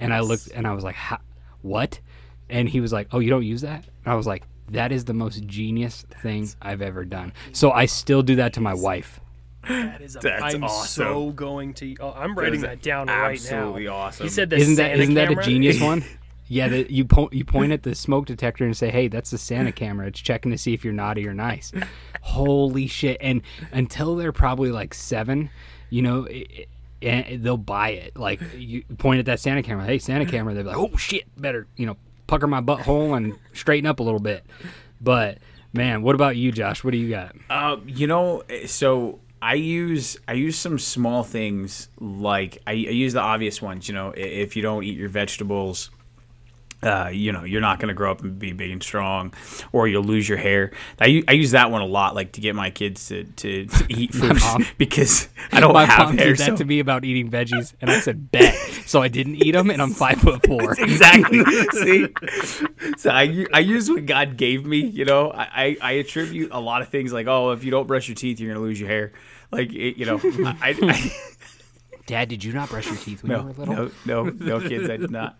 [0.00, 0.96] And I looked and I was like,
[1.62, 2.00] "What?"
[2.50, 5.04] And he was like, "Oh, you don't use that?" And I was like, "That is
[5.06, 9.20] the most genius thing I've ever done." So I still do that to my wife.
[9.68, 11.04] That is a, That's I'm awesome.
[11.04, 11.96] so going to.
[12.00, 13.30] Oh, I'm writing is that down right now.
[13.30, 14.24] absolutely awesome.
[14.24, 16.04] He said the Isn't that Santa isn't that a genius one?
[16.54, 19.38] Yeah, that you point you point at the smoke detector and say, "Hey, that's the
[19.38, 20.06] Santa camera.
[20.06, 21.72] It's checking to see if you're naughty or nice."
[22.20, 23.16] Holy shit!
[23.20, 25.50] And until they're probably like seven,
[25.90, 26.68] you know, it,
[27.02, 28.16] and they'll buy it.
[28.16, 31.66] Like you point at that Santa camera, "Hey, Santa camera." They're like, "Oh shit, better
[31.76, 31.96] you know,
[32.28, 34.46] pucker my butthole and straighten up a little bit."
[35.00, 35.38] But
[35.72, 36.84] man, what about you, Josh?
[36.84, 37.34] What do you got?
[37.50, 43.12] Uh, you know, so I use I use some small things like I, I use
[43.12, 43.88] the obvious ones.
[43.88, 45.90] You know, if you don't eat your vegetables.
[46.84, 49.32] Uh, you know, you're not going to grow up and be big and strong,
[49.72, 50.70] or you'll lose your hair.
[51.00, 53.86] I, I use that one a lot, like to get my kids to, to, to
[53.88, 54.36] eat food
[54.78, 56.28] because I don't My have mom hair.
[56.28, 59.36] did that so- to me about eating veggies, and I said, "Bet." So I didn't
[59.36, 60.72] eat them, and I'm five foot four.
[60.78, 61.42] exactly.
[61.72, 62.06] See,
[62.98, 64.80] so I, I use what God gave me.
[64.80, 68.08] You know, I, I, attribute a lot of things like, oh, if you don't brush
[68.08, 69.12] your teeth, you're gonna lose your hair.
[69.50, 71.12] Like, it, you know, I, I,
[72.06, 73.74] Dad, did you not brush your teeth when no, you were little?
[74.04, 75.38] no, no, no, kids, I did not.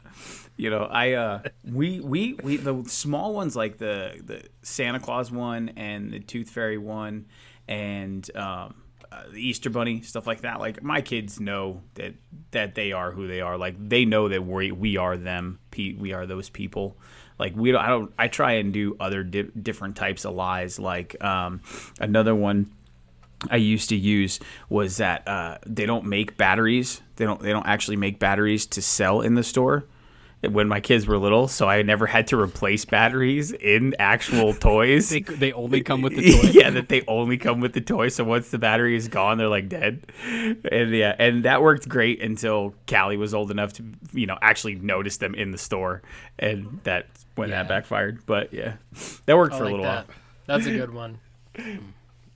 [0.56, 5.30] You know, I uh, we we we the small ones like the the Santa Claus
[5.30, 7.26] one and the Tooth Fairy one
[7.66, 8.74] and um,
[9.10, 10.60] uh, the Easter Bunny stuff like that.
[10.60, 12.14] Like my kids know that
[12.50, 13.56] that they are who they are.
[13.56, 15.60] Like they know that we we are them.
[15.76, 16.96] We are those people.
[17.38, 17.84] Like we don't.
[17.84, 18.12] I don't.
[18.18, 20.78] I try and do other di- different types of lies.
[20.78, 21.60] Like um,
[22.00, 22.72] another one.
[23.50, 24.40] I used to use
[24.70, 27.02] was that uh, they don't make batteries.
[27.16, 27.40] They don't.
[27.40, 29.84] They don't actually make batteries to sell in the store.
[30.52, 35.08] When my kids were little, so I never had to replace batteries in actual toys.
[35.10, 36.48] They, they only come with the toy.
[36.50, 38.08] yeah, that they only come with the toy.
[38.08, 40.06] So once the battery is gone, they're like dead.
[40.26, 44.74] And yeah, and that worked great until Callie was old enough to, you know, actually
[44.76, 46.02] notice them in the store,
[46.38, 47.62] and that when Yeah.
[47.62, 48.24] that backfired.
[48.26, 48.74] But yeah,
[49.26, 50.06] that worked I for a little that.
[50.06, 50.16] while.
[50.46, 51.18] That's a good one.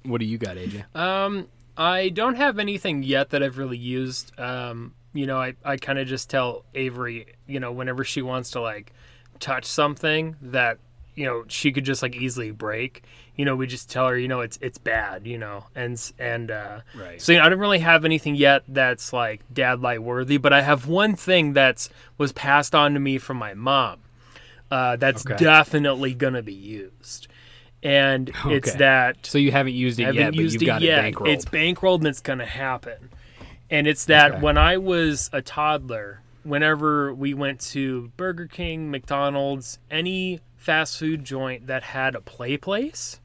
[0.04, 0.94] What do you got, AJ?
[0.96, 4.32] Um, I don't have anything yet that I've really used.
[4.38, 8.50] Um, you know, I, I kind of just tell Avery, you know, whenever she wants
[8.52, 8.92] to like
[9.40, 10.78] touch something that,
[11.14, 13.02] you know, she could just like easily break,
[13.36, 16.50] you know, we just tell her, you know, it's it's bad, you know, and and
[16.50, 17.20] uh, Right.
[17.20, 20.52] so you know, I don't really have anything yet that's like dad light worthy, but
[20.52, 24.00] I have one thing that's was passed on to me from my mom.
[24.70, 25.34] Uh, that's Okay.
[25.38, 27.26] definitely gonna be used,
[27.82, 30.98] and it's that So you haven't used it haven't yet, but you've it got yet.
[31.06, 31.26] it bankrolled.
[31.32, 33.10] It's bankrolled and it's gonna happen.
[33.70, 34.40] And it's that Okay.
[34.40, 41.24] when I was a toddler, whenever we went to Burger King, McDonald's, any fast food
[41.24, 43.20] joint that had a play place,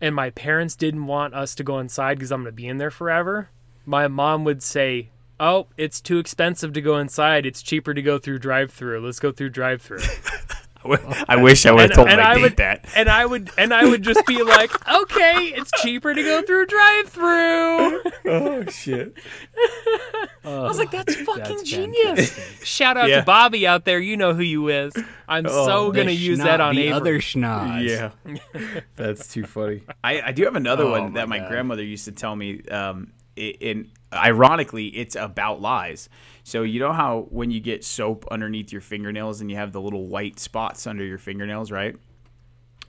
[0.00, 2.78] and my parents didn't want us to go inside because I'm going to be in
[2.78, 3.50] there forever,
[3.86, 7.44] my mom would say, Oh, it's too expensive to go inside.
[7.44, 9.04] It's cheaper to go through drive through.
[9.04, 9.98] Let's go through drive through.
[11.28, 12.84] I wish I would have And- told and my I date would- that.
[12.96, 14.70] and I would and I would just be like,
[15.02, 18.02] okay, it's cheaper to go through drive through.
[18.26, 19.14] Oh shit!
[20.44, 22.30] I was like, that's fucking That's genius.
[22.32, 22.64] fantastic.
[22.66, 23.20] Shout out Yeah.
[23.20, 23.98] to Bobby out there.
[23.98, 24.94] You know who you is.
[25.26, 26.92] I'm so Oh, gonna use schnoz- that on the Avery.
[26.92, 27.88] other schnoz.
[27.88, 29.82] Yeah, that's too funny.
[30.02, 31.48] I, I do have another Oh, one my that my God.
[31.48, 32.62] grandmother used to tell me.
[32.70, 36.08] Um, in ironically, it's about lies.
[36.42, 39.80] So you know how when you get soap underneath your fingernails and you have the
[39.80, 41.96] little white spots under your fingernails, right?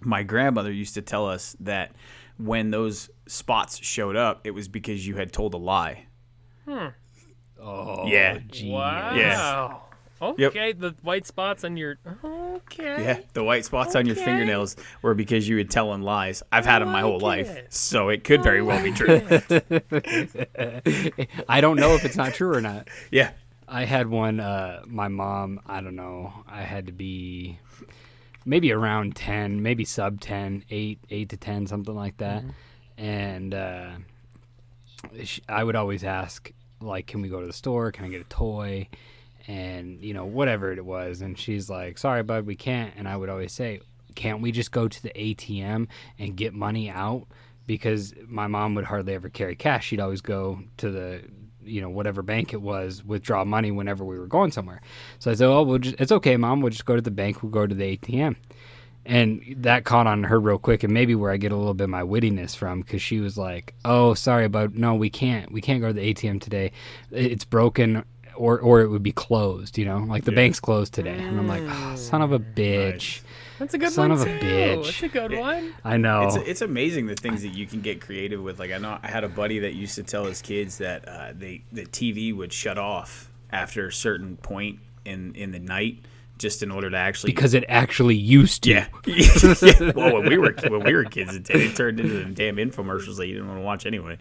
[0.02, 1.94] My grandmother used to tell us that
[2.38, 6.06] when those spots showed up, it was because you had told a lie.
[6.68, 6.88] Hmm.
[7.60, 8.40] Oh, Yeah.
[8.48, 8.74] genius.
[8.74, 9.85] Wow.
[10.22, 11.98] Okay, the white spots on your.
[12.24, 13.04] Okay.
[13.04, 16.42] Yeah, the white spots on your fingernails were because you were telling lies.
[16.52, 19.22] I've had them my whole like life, so it could very well be true.
[21.50, 22.88] I don't know if it's not true or not.
[23.12, 23.32] Yeah.
[23.68, 24.40] I had one.
[24.40, 25.60] Uh, my mom.
[25.66, 26.34] I don't know.
[26.48, 27.60] I had to be
[28.46, 32.44] maybe around ten, maybe sub 10, 8, 8 to ten, something like that.
[32.98, 33.90] And uh,
[35.50, 37.92] I would always ask, like, "Can we go to the store?
[37.92, 38.88] Can I get a toy?"
[39.48, 41.22] And you know, whatever it was.
[41.22, 43.82] And she's like, "Sorry, bud, we can't." And I would always say,
[44.16, 47.28] "Can't we just go to the ATM and get money out?"
[47.68, 49.88] Because my mom would hardly ever carry cash.
[49.88, 51.22] She'd always go to the
[51.66, 54.82] you know whatever bank it was withdraw money whenever we were going somewhere
[55.20, 57.42] so i said oh we'll just it's okay mom we'll just go to the bank
[57.42, 58.36] we'll go to the atm
[59.06, 61.86] and that caught on her real quick and maybe where i get a little bit
[61.86, 65.62] of my wittiness from because she was like oh sorry but no we can't we
[65.62, 66.72] can't go to the atm today
[67.12, 68.04] it's broken
[68.38, 70.00] or or it would be closed you know?
[70.00, 71.18] Like the bank's closed today.
[71.18, 73.22] And i'm like oh, son of a bitch.
[73.60, 74.46] That's a good Son one Son of a too.
[74.46, 74.84] bitch.
[74.84, 75.74] That's a good one.
[75.84, 76.28] i know.
[76.28, 78.60] It's it's amazing the things that you can get creative with.
[78.60, 81.32] Like I know I had a buddy that used to tell his kids that uh,
[81.34, 86.00] they the TV would shut off after a certain point in in the night,
[86.38, 88.88] just in order to actually because it actually used to yeah.
[89.06, 89.92] yeah.
[89.96, 93.18] Well, when we were when we were kids, it, it turned into the damn infomercials
[93.18, 94.18] that you didn't want to watch anyway.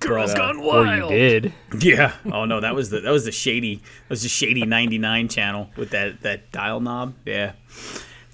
[0.00, 1.10] Girls But, uh, Gone or you Wild.
[1.10, 2.14] did Yeah.
[2.32, 5.28] Oh no, that was the that was the shady that was the shady ninety nine
[5.28, 7.14] channel with that that dial knob.
[7.24, 7.52] Yeah.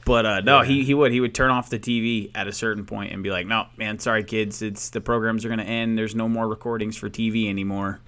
[0.06, 2.84] But uh, no, he, he would he would turn off the TV at a certain
[2.86, 5.98] point and be like, "No, man, sorry kids, it's the programs are gonna end.
[5.98, 8.00] There's no more recordings for TV anymore,"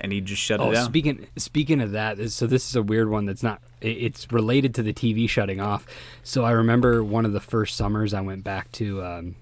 [0.00, 0.84] and he just shut Oh, it down.
[0.86, 3.60] speaking speaking of that, so this is a weird one that's not.
[3.80, 5.86] It's related to the TV shutting off.
[6.22, 9.36] So I remember one of the first summers I went back to um,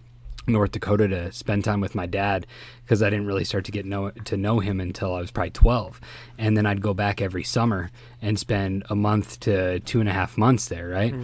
[0.46, 2.46] North Dakota to spend time with my dad
[2.84, 5.50] because I didn't really start to get know to know him until I was probably
[5.50, 6.00] twelve,
[6.38, 7.90] and then I'd go back every summer
[8.22, 11.14] and spend a month to two and a half months there, right?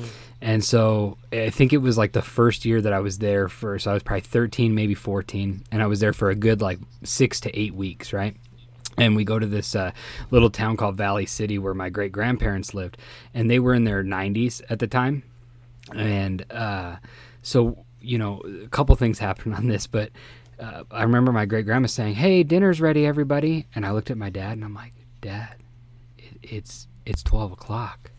[0.42, 3.79] And so I think it was like the first year that I was there for.
[3.79, 6.79] So I was probably thirteen, maybe fourteen, and I was there for a good like
[7.03, 8.37] six to eight weeks, right?
[8.98, 9.92] And we go to this uh,
[10.30, 12.96] little town called Valley City where my great grandparents lived,
[13.33, 15.22] and they were in their 90s at the time,
[15.94, 16.96] and uh,
[17.42, 20.11] so you know a couple things happened on this, but
[20.59, 24.18] uh, I remember my great grandma saying, "Hey, dinner's ready, everybody," and I looked at
[24.18, 25.57] my dad and I'm like, "Dad,
[26.18, 28.11] it, it's it's 12 o'clock."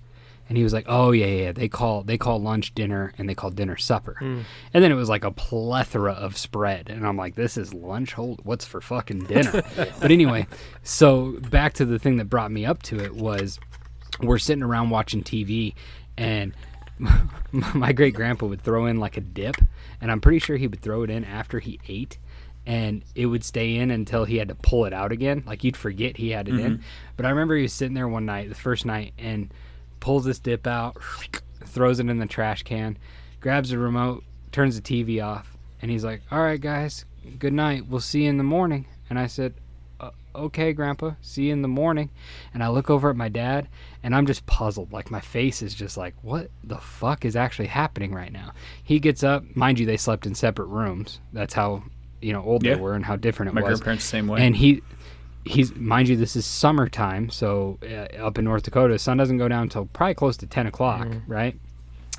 [0.48, 1.52] And he was like, "Oh yeah, yeah.
[1.52, 4.42] They call they call lunch dinner, and they call dinner supper." Hmm.
[4.74, 8.14] And then it was like a plethora of spread, and I'm like, "This is lunch.
[8.14, 10.48] Hold, what's for fucking dinner?" but anyway,
[10.84, 13.60] so back to the thing that brought me up to it was
[14.22, 15.74] we're sitting around watching TV,
[16.18, 16.54] and
[17.52, 19.58] my great grandpa would throw in like a dip,
[20.02, 22.18] and I'm pretty sure he would throw it in after he ate,
[22.66, 25.44] and it would stay in until he had to pull it out again.
[25.46, 26.78] Like you'd forget he had it in.
[26.78, 26.84] Mm-hmm.
[27.18, 29.54] But I remember he was sitting there one night, the first night, and
[30.06, 30.96] pulls this dip out,
[31.66, 32.96] throws it in the trash can,
[33.40, 37.06] grabs the remote, turns the TV off, and he's like, "All right, guys,
[37.40, 37.88] good night.
[37.88, 39.56] We'll see you in the morning." And I said,
[40.00, 41.12] "Uh, "Okay, Grandpa.
[41.22, 42.12] See you in the morning."
[42.54, 43.68] And I look over at my dad,
[44.04, 44.94] and I'm just puzzled.
[44.94, 48.52] Like my face is just like, "What the fuck is actually happening right now?"
[48.84, 49.44] He gets up.
[49.56, 51.20] Mind you, they slept in separate rooms.
[51.34, 51.82] That's how
[52.22, 52.76] you know old Yeah.
[52.76, 54.46] they were and how different it My was grandparents same way.
[54.46, 54.84] and he
[55.46, 59.48] he's mind you this is summertime so uh, up in north dakota sun doesn't go
[59.48, 61.56] down until probably close to 10 o'clock right?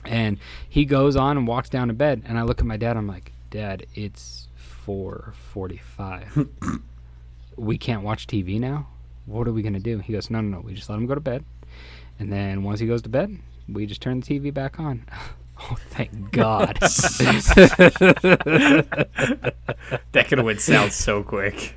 [0.04, 2.96] And he goes on and walks down to bed and i look at my dad
[2.96, 4.46] i'm like dad it's
[4.86, 6.80] 4.45
[7.56, 8.86] we can't watch tv now?
[9.24, 9.98] What are we going to do?
[9.98, 11.44] He goes no no no we just let him go to bed.
[12.18, 13.36] And then once he goes to bed
[13.68, 15.04] we just turn the tv back on
[15.58, 16.78] Oh, thank God.
[20.12, 21.72] That could have went south so quick.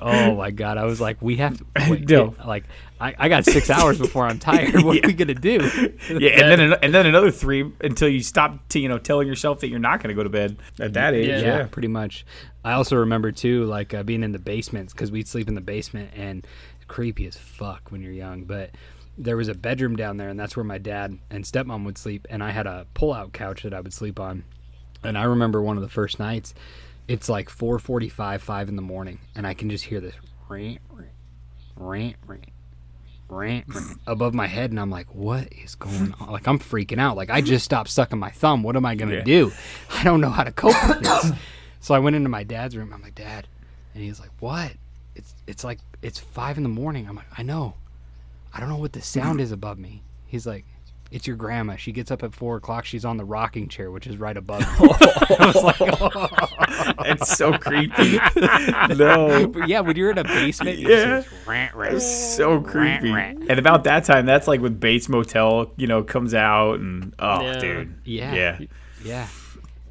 [0.00, 0.78] oh my God.
[0.78, 1.64] I was like, we have to.
[1.90, 2.34] Wait, No.
[2.44, 2.64] Like,
[3.00, 4.82] I, I got six hours before I'm tired.
[4.82, 5.58] What are we gonna do?
[6.08, 9.60] Yeah, and then and then another three until you stop, to, you know, telling yourself
[9.60, 11.28] that you're not going to go to bed at that age.
[11.28, 11.38] Yeah.
[11.40, 12.24] Yeah, yeah, pretty much.
[12.64, 15.60] I also remember too, like uh, being in the basements because we'd sleep in the
[15.60, 16.46] basement and
[16.88, 18.44] creepy as fuck when you're young.
[18.44, 18.70] But
[19.18, 22.26] there was a bedroom down there, and that's where my dad and stepmom would sleep.
[22.30, 24.44] And I had a pull-out couch that I would sleep on.
[25.04, 26.54] And I remember one of the first nights.
[27.08, 30.14] It's like 4:45, five in the morning, and I can just hear this
[30.48, 31.08] rant, rant,
[31.76, 32.44] rant, rant,
[33.28, 37.00] rant, rant above my head, and I'm like, "What is going on?" Like I'm freaking
[37.00, 37.16] out.
[37.16, 38.62] Like I just stopped sucking my thumb.
[38.62, 39.22] What am I gonna Yeah.
[39.24, 39.52] do?
[39.90, 41.32] I don't know how to cope with this.
[41.80, 42.92] So I went into my dad's room.
[42.94, 43.48] I'm like, Dad,
[43.92, 44.70] and he's like, What?
[45.16, 47.08] It's it's like it's five in the morning.
[47.08, 47.74] I'm like, I know.
[48.52, 49.20] I don't know what the mm-hmm.
[49.20, 50.02] sound is above me.
[50.26, 50.64] He's like,
[51.10, 51.76] It's your grandma.
[51.76, 52.84] She gets up at four o'clock.
[52.84, 54.66] She's on the rocking chair, which is right above me.
[55.38, 55.76] I was like,
[57.06, 58.18] it's so creepy.
[58.94, 61.20] no, But yeah, when you're in a basement, you Yeah.
[61.20, 61.94] just rant, rant.
[61.94, 63.10] It's so creepy.
[63.10, 63.50] rant.
[63.50, 67.40] And about that time, that's like when Bates Motel, you know, comes out, and oh,
[67.42, 67.58] Yeah.
[67.58, 68.34] dude, Yeah.
[68.34, 68.58] yeah,
[69.04, 69.28] Yeah.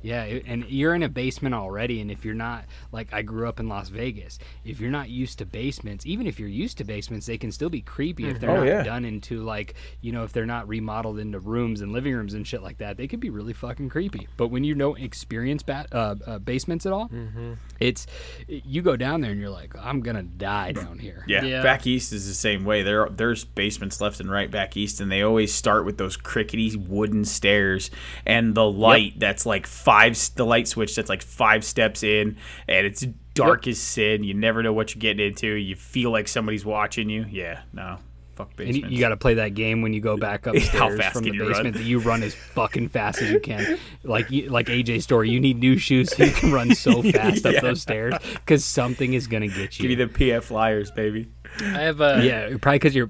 [0.01, 3.59] Yeah, and you're in a basement already, and if you're not like I grew up
[3.59, 7.25] in Las Vegas, if you're not used to basements, even if you're used to basements,
[7.27, 8.83] they can still be creepy if they're Oh, not yeah.
[8.83, 12.47] done into like you know if they're not remodeled into rooms and living rooms and
[12.47, 12.97] shit like that.
[12.97, 14.27] They could be really fucking creepy.
[14.37, 17.53] But when you don't experience ba- uh, uh, basements at all, Mm-hmm.
[17.79, 18.07] it's
[18.47, 21.23] you go down there and you're like, I'm gonna die down here.
[21.27, 21.63] Yeah, Yeah.
[21.63, 22.81] back east is the same way.
[22.83, 26.75] There, there's basements left and right back east, and they always start with those crickety
[26.75, 27.89] wooden stairs
[28.25, 29.90] and the light that's like five,
[30.29, 32.37] the light switch that's like five steps in,
[32.67, 34.23] and it's dark as sin.
[34.23, 35.47] You never know what you're getting into.
[35.47, 37.25] You feel like somebody's watching you.
[37.29, 37.97] Yeah, no,
[38.35, 40.97] fuck And you, you got to play that game when you go back How upstairs
[40.99, 41.51] fast from can the you run?
[41.53, 43.77] basement that you run as fucking fast as you can.
[44.03, 47.43] Like you, like AJ's story, you need new shoes so you can run so fast
[47.45, 47.51] Yeah.
[47.51, 49.87] up those stairs because something is gonna get you.
[49.87, 51.29] Give me the PF Flyers, baby.
[51.59, 53.09] I have a yeah, probably because you're.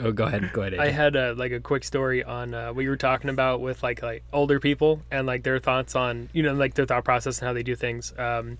[0.00, 0.74] Oh, go ahead, go ahead.
[0.74, 0.80] AJ.
[0.80, 3.82] I had a, like a quick story on uh, what you were talking about with
[3.82, 7.38] like like older people and like their thoughts on you know like their thought process
[7.40, 8.12] and how they do things.
[8.18, 8.58] Um,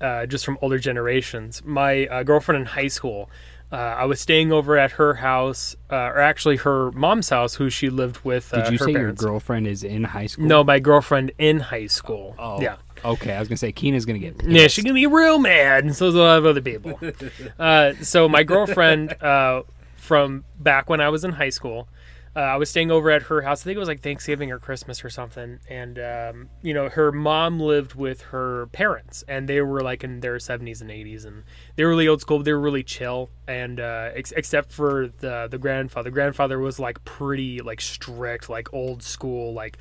[0.00, 1.62] uh, just from older generations.
[1.64, 3.30] My uh, girlfriend in high school,
[3.72, 7.70] uh, I was staying over at her house, uh, or actually her mom's house, who
[7.70, 8.52] she lived with.
[8.52, 9.22] Uh, Did you say parents.
[9.22, 10.46] your girlfriend is in high school?
[10.46, 12.34] No, my girlfriend in high school.
[12.38, 12.76] Oh, Yeah.
[13.04, 14.38] Okay, I was gonna say Keena's gonna get.
[14.38, 14.78] Pissed.
[14.78, 16.98] Yeah, gonna be real mad, and so is a lot of other people.
[17.58, 19.62] uh, so my girlfriend uh,
[20.04, 21.88] from back when I was in high school,
[22.36, 23.62] uh, I was staying over at her house.
[23.62, 25.60] I think it was like Thanksgiving or Christmas or something.
[25.68, 30.20] And um, you know, her mom lived with her parents, and they were like in
[30.20, 31.44] their seventies and eighties, and
[31.76, 32.42] they were really old school.
[32.42, 36.10] They were really chill, and uh, ex- except for the the grandfather.
[36.10, 39.78] The grandfather was like pretty like strict, like old school, like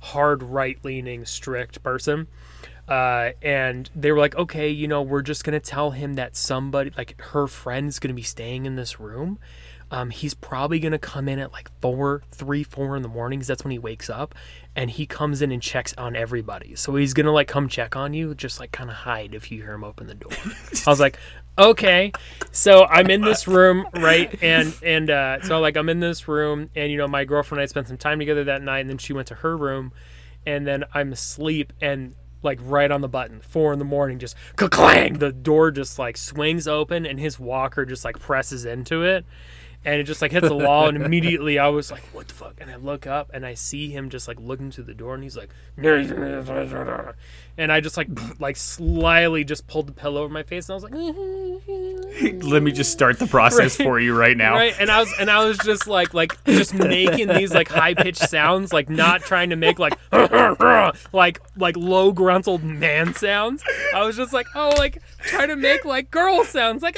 [0.00, 2.28] hard right leaning, strict person
[2.88, 6.92] uh, and they were like, okay, you know, we're just gonna tell him that somebody,
[6.96, 9.38] like her friend's gonna be staying in this room.
[9.90, 13.46] Um, he's probably gonna come in at like four, three, four in the mornings.
[13.46, 14.34] That's when he wakes up,
[14.74, 16.74] and he comes in and checks on everybody.
[16.74, 19.62] So he's gonna like come check on you, just like kind of hide if you
[19.62, 20.32] hear him open the door.
[20.86, 21.18] I was like,
[21.58, 22.12] okay.
[22.50, 24.36] So I'm in this room, right?
[24.42, 27.64] And and uh, so like I'm in this room, and you know, my girlfriend and
[27.64, 29.92] I spent some time together that night, and then she went to her room,
[30.46, 32.14] and then I'm asleep and
[32.44, 35.14] like right on the button, four in the morning, just clang.
[35.14, 39.24] The door just like swings open and his walker just like presses into it.
[39.84, 42.54] And it just like hits the wall, and immediately I was like, "What the fuck?"
[42.60, 45.22] And I look up, and I see him just like looking through the door, and
[45.22, 45.50] he's like,
[47.56, 48.08] and I just like
[48.40, 50.94] like slyly just pulled the pillow over my face, and I was like,
[52.44, 54.54] Let me just start the process for you right now.
[54.54, 58.28] right and i was and i was just like like just making these like high-pitched
[58.28, 59.98] sounds like not trying to make like
[61.12, 63.64] like like low gruntled man sounds
[63.94, 66.96] i was just like oh like trying to make like girl sounds like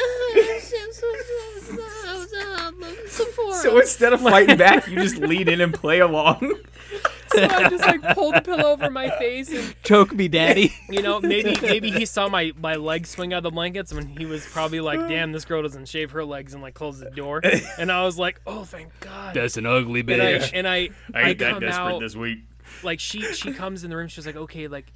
[3.53, 6.55] So instead of fighting back, you just lean in and play along.
[7.33, 10.73] so i just like pulled the pillow over my face and Choke me, daddy.
[10.89, 14.17] you know maybe maybe he saw my my legs swing out of the blankets and
[14.19, 17.11] he was probably like damn this girl doesn't shave her legs and like close the
[17.11, 17.41] door
[17.79, 20.51] and i was like oh thank god That's an ugly and I, bitch.
[20.55, 22.39] and I, I ain't that come desperate out, this week.
[22.83, 24.93] like she she comes in the room she's like okay like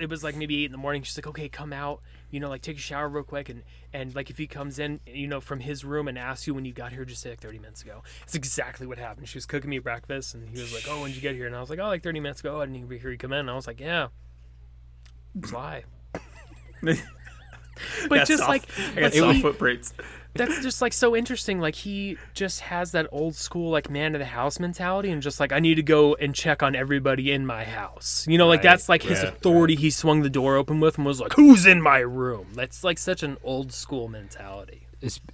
[0.00, 2.00] it was like maybe eight in the morning she's like okay come out
[2.34, 3.62] you know like take a shower real quick and
[3.92, 6.64] and like if he comes in you know from his room and asks you when
[6.64, 8.02] you got here just say like 30 minutes ago.
[8.24, 9.28] It's exactly what happened.
[9.28, 11.46] She was cooking me breakfast and he was like oh when did you get here?
[11.46, 12.60] And i was like oh like 30 minutes ago.
[12.60, 13.38] I didn't even hear you come in.
[13.38, 14.08] And i was like yeah.
[15.46, 15.84] Fly
[16.82, 16.98] but
[18.26, 18.64] just soft- like
[18.96, 19.94] I got soft he- footprints.
[20.34, 21.60] That's just like so interesting.
[21.60, 25.40] Like he just has that old school like man of the house mentality, and just
[25.40, 28.26] like I need to go and check on everybody in my house.
[28.28, 28.62] You know, like Right.
[28.70, 29.28] that's like his Yeah.
[29.28, 29.74] authority.
[29.76, 32.98] He swung the door open with and was like, "Who's in my room?" That's like
[32.98, 34.86] such an old school mentality.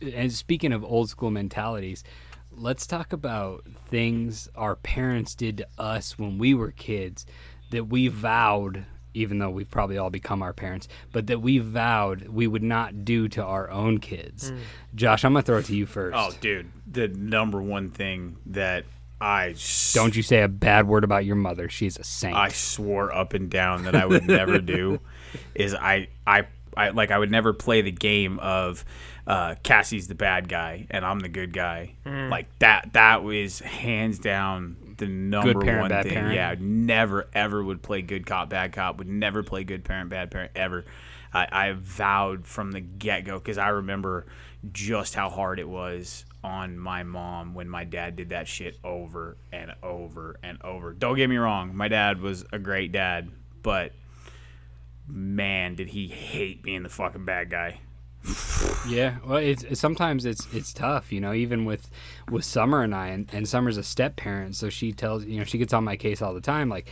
[0.03, 2.03] And speaking of old school mentalities,
[2.51, 7.25] let's talk about things our parents did to us when we were kids
[7.71, 8.85] that we vowed,
[9.15, 13.05] even though we've probably all become our parents, but that we vowed we would not
[13.05, 14.51] do to our own kids.
[14.51, 14.57] Hmm.
[14.95, 16.17] Josh, I'm gonna throw it to you first.
[16.17, 18.85] Oh, dude, the number one thing that
[19.21, 21.69] I s- Don't you say a bad word about your mother.
[21.69, 22.37] She's a saint.
[22.37, 25.01] I swore up and down that I would never do
[25.55, 26.47] is I I
[26.77, 28.85] I like I would never play the game of
[29.31, 31.95] uh, Cassie's the bad guy and I'm the good guy.
[32.05, 36.13] Like that that was hands down the number parent, one thing.
[36.13, 36.35] parent.
[36.35, 38.99] Yeah, never ever would play good cop bad cop.
[38.99, 40.85] Would never play good parent bad parent ever.
[41.33, 44.27] I, I vowed from the get go because I remember
[44.73, 49.37] just how hard it was on my mom when my dad did that shit over
[49.53, 50.93] and over and over.
[50.93, 53.31] Don't get me wrong, my dad was a great dad,
[53.63, 53.93] but
[55.07, 57.81] man, did he hate being the fucking bad guy.
[58.87, 61.33] Yeah, well, it's, it's sometimes it's it's tough, you know.
[61.33, 61.91] Even with
[62.31, 65.45] with Summer and I, and, and Summer's a step parent, so she tells you know
[65.45, 66.69] she gets on my case all the time.
[66.69, 66.91] Like,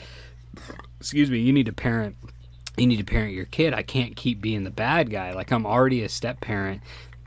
[1.01, 2.17] excuse me, you need to parent,
[2.77, 3.75] you need to parent your kid.
[3.75, 5.33] I can't keep being the bad guy.
[5.35, 6.81] Like I'm already a step parent,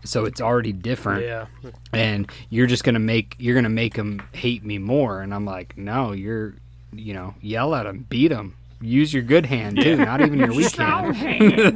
[0.03, 1.23] so it's already different.
[1.23, 1.45] Yeah,
[1.93, 5.21] And you're just gonna make you're gonna make them hate me more.
[5.21, 6.55] And I'm like, no, you're,
[6.91, 8.55] you know, yell at them, beat them.
[8.81, 11.13] Use your good hand too, not even your weak hand.
[11.13, 11.75] Strong hand.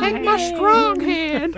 [0.00, 1.56] Take my strong hand.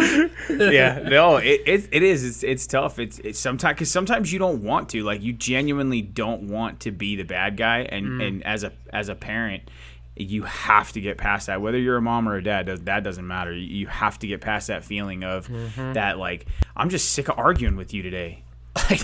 [0.72, 2.24] yeah, no, it, it, it is.
[2.24, 2.98] It's, it's tough.
[2.98, 5.02] It's, it's sometimes because sometimes you don't want to.
[5.02, 8.26] Like you genuinely don't want to be the bad guy, and mm.
[8.26, 9.64] and as a as a parent,
[10.16, 11.60] you have to get past that.
[11.60, 13.52] Whether you're a mom or a dad, does that doesn't matter.
[13.52, 15.92] You, you have to get past that feeling of mm-hmm.
[15.92, 16.18] that.
[16.18, 16.46] Like
[16.76, 18.42] I'm just sick of arguing with you today.
[18.88, 19.02] Like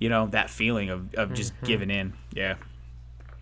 [0.00, 1.66] you know that feeling of of just mm-hmm.
[1.66, 2.14] giving in.
[2.32, 2.56] Yeah.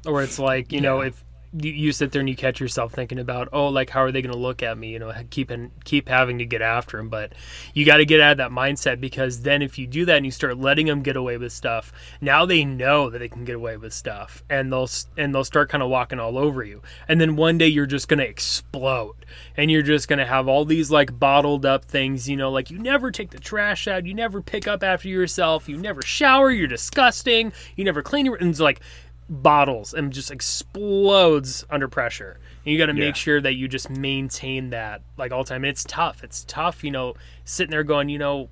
[0.05, 3.49] or it's like you know if you, sit there and you catch yourself thinking about
[3.53, 6.09] oh like how are they going to look at me you know keep and keep
[6.09, 7.33] having to get after them but
[7.75, 10.27] you got to get out of that mindset because then if you do that and
[10.27, 13.57] you start letting them get away with stuff now they know that they can get
[13.57, 16.83] away with stuff and they'll and they'll start kind of walking all over you.
[17.07, 19.15] And then one day you're just going to explode
[19.57, 22.71] and you're just going to have all these like bottled up things you know like
[22.71, 26.51] you never take the trash out you never pick up after yourself you never shower
[26.51, 28.81] you're disgusting you never clean your and it's like
[29.29, 32.39] bottles and just explodes under pressure.
[32.65, 33.07] And you got to Yeah.
[33.07, 35.65] make sure that you just maintain that like all the time.
[35.65, 36.23] And it's tough.
[36.25, 37.15] It's tough, you know,
[37.45, 38.49] sitting there going, you know,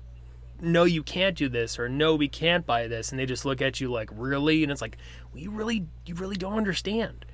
[0.59, 3.61] no, you can't do this, or no, we can't buy this, and they just look
[3.61, 4.63] at you like, really?
[4.63, 4.97] And it's like,
[5.31, 7.25] well, you really, you really don't understand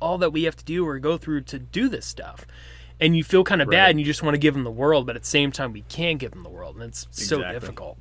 [0.00, 2.46] all that we have to do or go through to do this stuff.
[3.00, 5.06] And you feel kind of bad, and you just want to give them the world,
[5.06, 7.98] but at the same time, we can't give them the world, and it's so difficult.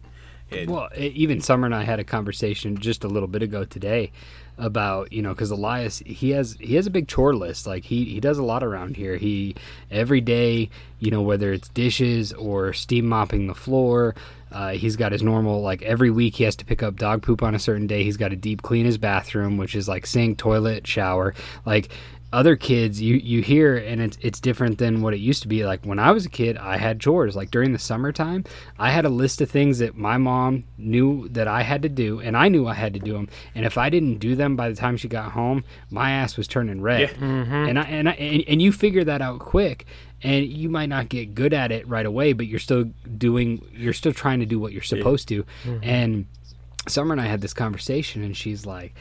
[0.51, 4.11] It- Well, even Summer and I had a conversation just a little bit ago today
[4.57, 7.67] about you know because Elias he has he has a big chore list.
[7.67, 9.17] Like he he does a lot around here.
[9.17, 9.55] He
[9.91, 14.15] every day you know whether it's dishes or steam mopping the floor
[14.51, 17.43] uh, he's got his normal like every week he has to pick up dog poop
[17.43, 18.03] on a certain day.
[18.03, 21.33] He's got to deep clean his bathroom which is like sink toilet shower.
[21.65, 21.89] Like
[22.33, 25.65] other kids you you hear and it's it's different than what it used to be.
[25.65, 27.35] Like when I was a kid I had chores.
[27.35, 28.43] Like during the summertime
[28.77, 32.19] I had a list of things that my mom knew that I had to do
[32.19, 34.69] and I knew I had to do them and if I didn't do them by
[34.69, 37.09] the time she got home my ass was turning red.
[37.11, 37.53] Mm-hmm.
[37.53, 39.85] And I and I and, and you figure that out quick
[40.21, 42.85] and you might not get good at it right away but you're still
[43.17, 45.43] doing you're still trying to do what you're supposed to.
[45.63, 45.83] Mm-hmm.
[45.83, 46.25] And
[46.89, 48.95] Summer and I had this conversation, and she's like,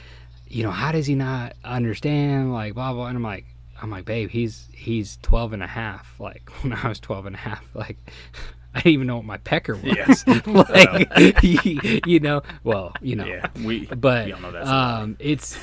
[0.57, 2.51] you know, how does he not understand?
[2.55, 3.09] Like, blah, blah.
[3.09, 3.45] And I'm like,
[3.83, 6.15] I'm like, babe, he's he's 12 and a half.
[6.21, 7.99] Like, when I was 12 and a half, like,
[8.75, 10.27] I didn't even know what my pecker was.
[10.27, 13.49] like, you, you know, well, you know, yeah.
[13.63, 15.01] We but we all know that's a lie.
[15.03, 15.59] um, it's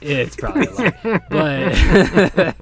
[0.00, 1.20] it's probably a lie.
[1.30, 2.54] but I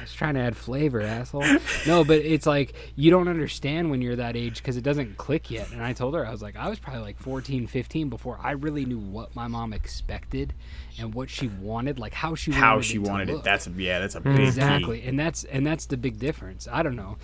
[0.00, 1.44] was trying to add flavor, asshole.
[1.86, 5.50] No, but it's like you don't understand when you're that age because it doesn't click
[5.50, 5.70] yet.
[5.72, 8.52] And I told her I was like, I was probably like 14, 15 before I
[8.52, 10.54] really knew what my mom expected
[10.98, 13.44] and what she wanted, like how she how wanted she it wanted it.
[13.44, 14.42] That's a, yeah, that's a big key.
[14.44, 16.66] exactly, and that's and that's the big difference.
[16.70, 17.18] I don't know.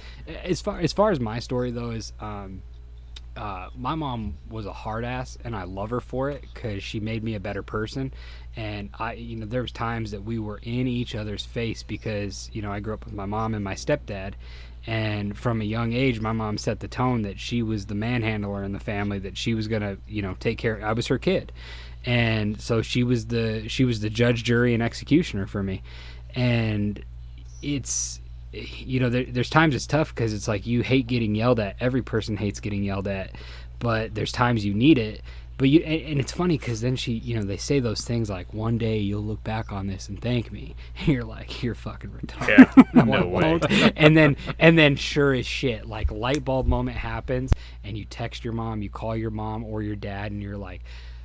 [0.44, 2.12] As far as far as my story though is.
[2.20, 2.62] Um,
[3.36, 7.00] uh, my mom was a hard ass and I love her for it because she
[7.00, 8.12] made me a better person.
[8.56, 12.48] And I, you know, there was times that we were in each other's face because,
[12.52, 14.34] you know, I grew up with my mom and my stepdad.
[14.86, 18.64] And from a young age, my mom set the tone that she was the manhandler
[18.64, 20.84] in the family, that she was to, you know, take care.
[20.84, 21.52] I was her kid.
[22.04, 25.82] And so she was the, she was the judge, jury, and executioner for me.
[26.34, 27.02] And
[27.62, 28.20] it's,
[28.54, 31.76] you know, there, there's times it's tough because it's like you hate getting yelled at.
[31.80, 33.32] Every person hates getting yelled at,
[33.78, 35.22] but there's times you need it.
[35.56, 38.28] But you and, and it's funny because then she, you know, they say those things
[38.28, 41.74] like, "One day you'll look back on this and thank me." And you're like, "You're
[41.74, 43.92] fucking retarded." Yeah, No, way.
[43.96, 47.52] and then and then sure as shit, like light bulb moment happens,
[47.84, 50.82] and you text your mom, you call your mom or your dad, and you're like,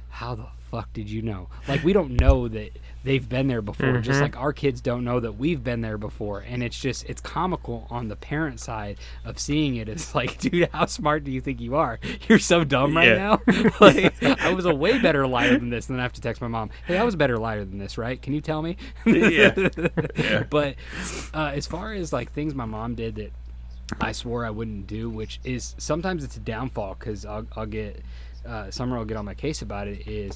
[0.09, 2.71] "How the fuck did you know?" Like we don't know that
[3.03, 6.39] they've been there before, just like our kids don't know that we've been there before,
[6.39, 9.87] and it's just it's comical on the parent side of seeing it.
[9.89, 11.99] It's like, dude, how smart do you think you are?
[12.27, 13.37] You're so dumb right Yeah.
[13.45, 13.71] now.
[13.79, 16.41] like I was a way better liar than this, and then I have to text
[16.41, 18.21] my mom, "Hey, I was a better liar than this, right?
[18.21, 19.69] Can you tell me?" Yeah.
[20.15, 20.43] Yeah.
[20.49, 20.75] But
[21.33, 23.31] uh, as far as like things my mom did that
[23.99, 28.03] I swore I wouldn't do, which is sometimes it's a downfall because I'll, I'll get
[28.49, 30.07] uh, Summer will get on my case about it.
[30.07, 30.33] Is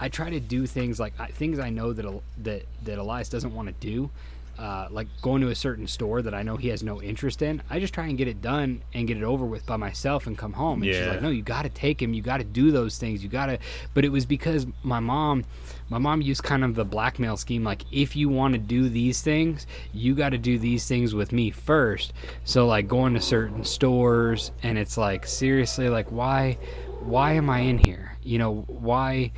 [0.00, 3.54] I try to do things like I, things I know that that that Elias doesn't
[3.54, 4.10] want to do.
[4.58, 7.62] Uh, like going to a certain store that I know he has no interest in,
[7.70, 10.36] I just try and get it done and get it over with by myself and
[10.36, 10.82] come home.
[10.82, 12.12] And she's like, "No, you got to take him.
[12.12, 13.22] You got to do those things.
[13.22, 13.58] You got to."
[13.94, 15.44] But it was because my mom,
[15.88, 17.64] my mom used kind of the blackmail scheme.
[17.64, 21.32] Like, if you want to do these things, you got to do these things with
[21.32, 22.12] me first.
[22.44, 26.58] So like going to certain stores, and it's like seriously, like why,
[27.04, 28.16] why am I in here?
[28.22, 29.32] You know why?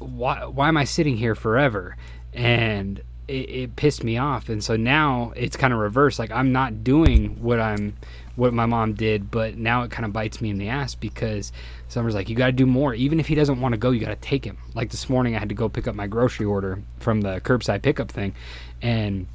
[0.00, 1.96] why why am I sitting here forever?
[2.32, 4.48] And it, it pissed me off.
[4.48, 6.18] And so now it's kind of reversed.
[6.18, 7.96] Like I'm not doing what I'm
[8.36, 11.50] what my mom did, but now it kind of bites me in the ass because
[11.88, 12.94] Summer's like, you got to do more.
[12.94, 14.58] Even if he doesn't want to go, you got to take him.
[14.74, 17.82] Like this morning, I had to go pick up my grocery order from the curbside
[17.82, 18.34] pickup thing,
[18.80, 19.26] and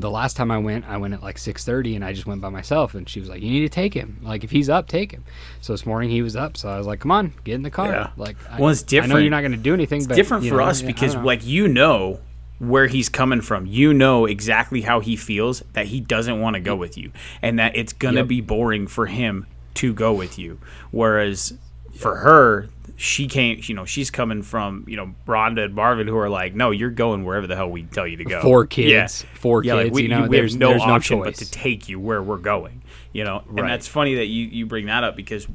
[0.00, 2.48] the last time I went, I went at like 6:30, and I just went by
[2.48, 2.94] myself.
[2.94, 4.18] And she was like, "You need to take him.
[4.22, 5.24] Like if he's up, take him."
[5.60, 7.70] So this morning he was up, so I was like, "Come on, get in the
[7.70, 8.10] car." Yeah.
[8.16, 9.22] Like, I, Well, it's I know different.
[9.22, 11.68] you're not going to do anything, but different for know, us yeah, because like you
[11.68, 12.20] know
[12.58, 16.60] where he's coming from you know exactly how he feels that he doesn't want to
[16.60, 18.26] go with you and that it's gonna Yep.
[18.26, 20.58] be boring for him to go with you
[20.90, 21.52] whereas
[21.98, 26.16] for her she came you know she's coming from you know Rhonda and Marvin who
[26.16, 28.90] are like no you're going wherever the hell we tell you to go Four kids,
[29.24, 29.28] yeah.
[29.38, 31.34] four yeah, like, kids, we, you know, we have there's- no there's no option but
[31.36, 32.82] to take you where we're going
[33.12, 35.46] you know and that's funny that you you bring that up because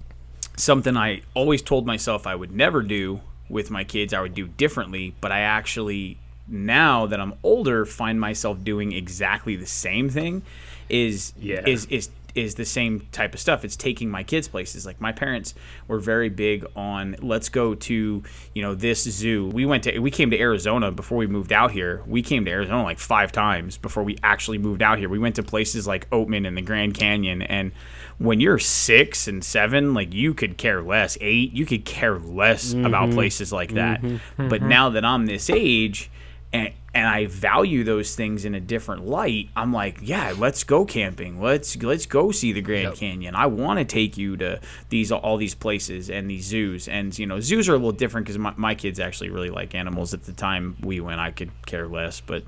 [0.56, 4.48] something I always told myself I would never do with my kids, I would do
[4.48, 6.18] differently, but I actually
[6.48, 10.44] now that I'm older find myself doing exactly the same thing
[10.90, 11.64] is Yeah.
[11.68, 13.64] is is is the same type of stuff.
[13.64, 14.86] It's taking my kids places.
[14.86, 15.54] Like my parents
[15.88, 18.24] were very big on let's go to,
[18.54, 19.48] you know, this zoo.
[19.50, 22.04] We went to we came to Arizona before we moved out here.
[22.08, 25.10] We came to Arizona like 5 times before we actually moved out here.
[25.10, 27.72] We went to places like Oatman and the Grand Canyon and
[28.20, 31.18] when you're 6 and 7, like you could care less.
[31.20, 33.16] 8, you could care less about mm-hmm.
[33.16, 34.02] places like that.
[34.02, 34.48] Mm-hmm.
[34.48, 34.70] But mm-hmm.
[34.70, 36.10] now that I'm this age,
[36.52, 39.50] and and I value those things in a different light.
[39.56, 41.42] I'm like, yeah, let's go camping.
[41.42, 42.96] Let's let's go see the Grand Yep.
[42.96, 43.36] Canyon.
[43.36, 46.88] I want to take you to these all these places and these zoos.
[46.88, 49.74] And you know, zoos are a little different because my, my kids actually really like
[49.74, 50.14] animals.
[50.14, 52.22] At the time we went, I could care less.
[52.22, 52.44] But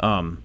[0.00, 0.42] um,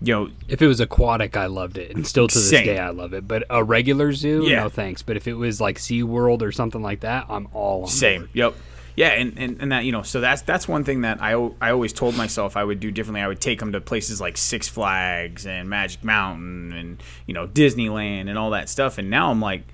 [0.00, 2.64] you know, If it was aquatic, I loved it, and still to this Same.
[2.66, 3.28] day, I love it.
[3.28, 4.64] But a regular zoo, Yeah.
[4.64, 5.02] no thanks.
[5.02, 8.22] But if it was like SeaWorld or something like that, I'm all on Same.
[8.22, 8.30] board.
[8.34, 8.54] Yep.
[8.96, 11.70] Yeah, and, and, and that you know, so that's that's one thing that I, I
[11.70, 13.20] always told myself I would do differently.
[13.20, 17.48] I would take them to places like Six Flags and Magic Mountain and you know
[17.48, 18.98] Disneyland and all that stuff.
[18.98, 19.64] And now I'm like,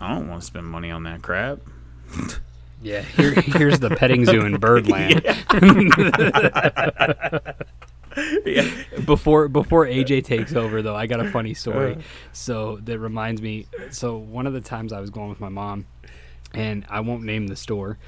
[0.00, 1.58] I don't want to spend money on that crap.
[2.82, 5.22] Yeah, here, here's the petting zoo in Birdland.
[8.44, 8.68] Yeah.
[9.04, 11.60] before before AJ takes over though, I got a funny uh-huh.
[11.60, 11.98] story.
[12.32, 13.66] So that reminds me.
[13.90, 15.86] So one of the times I was going with my mom,
[16.52, 17.98] and I won't name the store,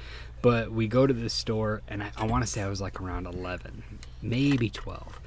[0.43, 3.01] but we go to this store, and I, I want to say I was like
[3.01, 3.81] around eleven,
[4.21, 5.19] maybe twelve,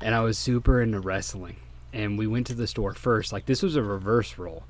[0.00, 1.56] and I was super into wrestling.
[1.92, 3.32] And we went to the store first.
[3.32, 4.64] Like this was a reverse role.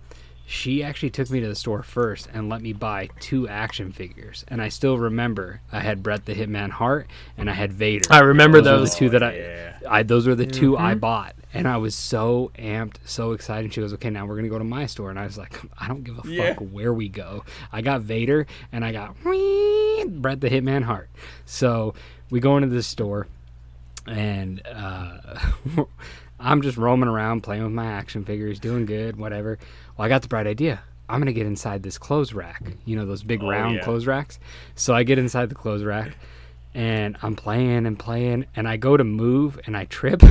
[0.49, 4.45] She actually took me to the store first and let me buy two action figures.
[4.47, 8.07] And I still remember I had Bret the Hitman Hart and I had Vader.
[8.11, 8.91] I remember Those were those.
[8.93, 9.79] the two that I, yeah.
[9.89, 13.73] I those were the 2 I bought, and I was so amped, so excited.
[13.75, 15.89] She goes, "Okay, now we're gonna go to my store," and I was like, "I
[15.89, 16.55] don't give a Yeah.
[16.55, 17.45] fuck where we go.
[17.73, 21.09] I got Vader, and I got Bret the Hitman Hart."
[21.45, 21.95] So
[22.31, 23.27] we go into this store,
[24.07, 25.39] and uh,
[26.41, 29.59] I'm just roaming around playing with my action figures, doing good, whatever.
[29.97, 30.81] Well, I got the bright idea.
[31.09, 32.63] I'm gonna get inside this clothes rack.
[32.85, 33.85] You know those big Oh, round yeah.
[33.85, 34.39] clothes racks.
[34.75, 36.17] So I get inside the clothes rack,
[36.75, 40.23] and I'm playing and playing, and I go to move, and I trip,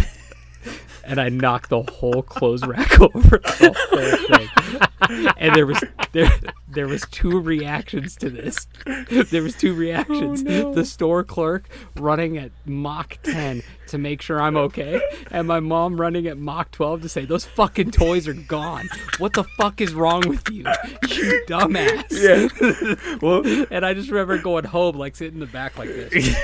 [1.05, 4.49] and I knock the whole clothes rack over the whole thing.
[5.37, 5.83] and there was
[6.13, 6.31] there
[6.67, 8.67] there was two reactions to this.
[9.29, 10.43] There was two reactions.
[10.47, 15.59] Oh, the store clerk running at Mach 10 to make sure I'm okay, and my
[15.59, 18.87] mom running at Mach 12 to say those fucking toys are gone.
[19.17, 20.65] What the fuck is wrong with you,
[21.07, 22.05] you dumbass?
[22.11, 23.17] Yeah.
[23.21, 26.35] well, And I just remember going home, like sitting in the back like this,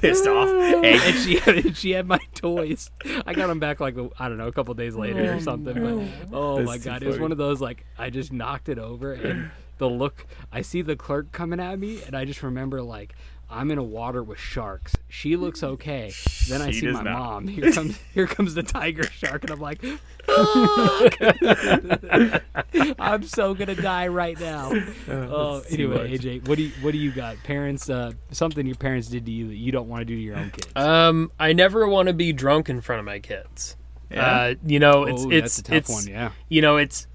[0.00, 0.48] pissed off.
[0.48, 0.82] Mm.
[0.82, 2.90] Hey, and she had, she had my toys.
[3.26, 5.42] I got them back like I don't know, a couple days later or mm.
[5.42, 5.74] something.
[5.74, 6.08] But mm.
[6.32, 9.12] oh That's my god, it was one of those like I just knocked it over,
[9.12, 13.14] and the look I see the clerk coming at me, and I just remember like.
[13.50, 14.94] I'm in a water with sharks.
[15.08, 16.12] She looks okay.
[16.48, 17.18] Then I She see my not.
[17.18, 17.48] mom.
[17.48, 21.16] Here comes here comes the tiger shark, and I'm like, "Fuck!"
[22.98, 24.72] I'm so gonna die right now.
[25.10, 26.20] Oh, that's too anyway, much.
[26.20, 27.36] AJ, what do you what do you got?
[27.42, 30.20] Parents, uh, something your parents did to you that you don't want to do to
[30.20, 30.70] your own kids.
[30.76, 33.76] Um, I never want to be drunk in front of my kids.
[34.10, 34.26] Yeah?
[34.40, 36.06] Uh, you know, it's oh, it's that's a tough it's one.
[36.06, 36.30] Yeah.
[36.48, 37.06] you know, it's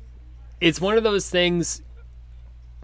[0.60, 1.82] it's one of those things.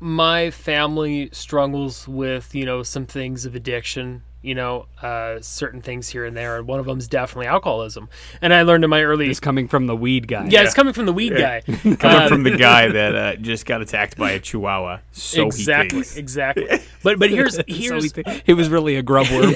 [0.04, 4.24] My family struggles with you know some things of addiction.
[4.44, 8.10] You know, uh, certain things here and there, and one of them is definitely alcoholism.
[8.42, 10.48] And I learned in my early It's coming from the weed guy.
[10.50, 11.60] yeah, it's coming from the weed Yeah.
[11.60, 11.76] guy.
[11.98, 15.02] coming Um, from the guy that uh, just got attacked by a chihuahua.
[15.12, 16.18] So exactly, he thinks.
[16.18, 16.66] exactly.
[17.04, 19.54] But but here's So here's he, he was really a grub worm.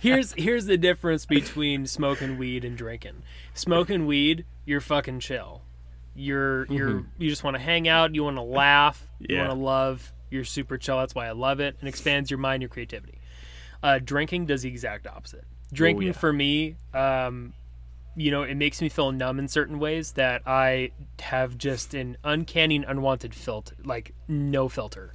[0.00, 3.22] here's here's the difference between smoking weed and drinking.
[3.54, 5.62] Smoking weed, you're fucking chill.
[6.14, 8.14] You're you're you just want to hang out.
[8.14, 9.02] You want to laugh.
[9.18, 10.12] You want to love.
[10.30, 10.98] You're super chill.
[10.98, 11.76] That's why I love it.
[11.80, 13.20] and expands your mind, your creativity.
[13.82, 15.44] Uh, drinking does the exact opposite.
[15.72, 16.12] Drinking yeah.
[16.12, 17.54] for me, um,
[18.16, 20.90] you know, it makes me feel numb in certain ways that I
[21.20, 25.14] have just an uncanny, and unwanted filter, like no filter.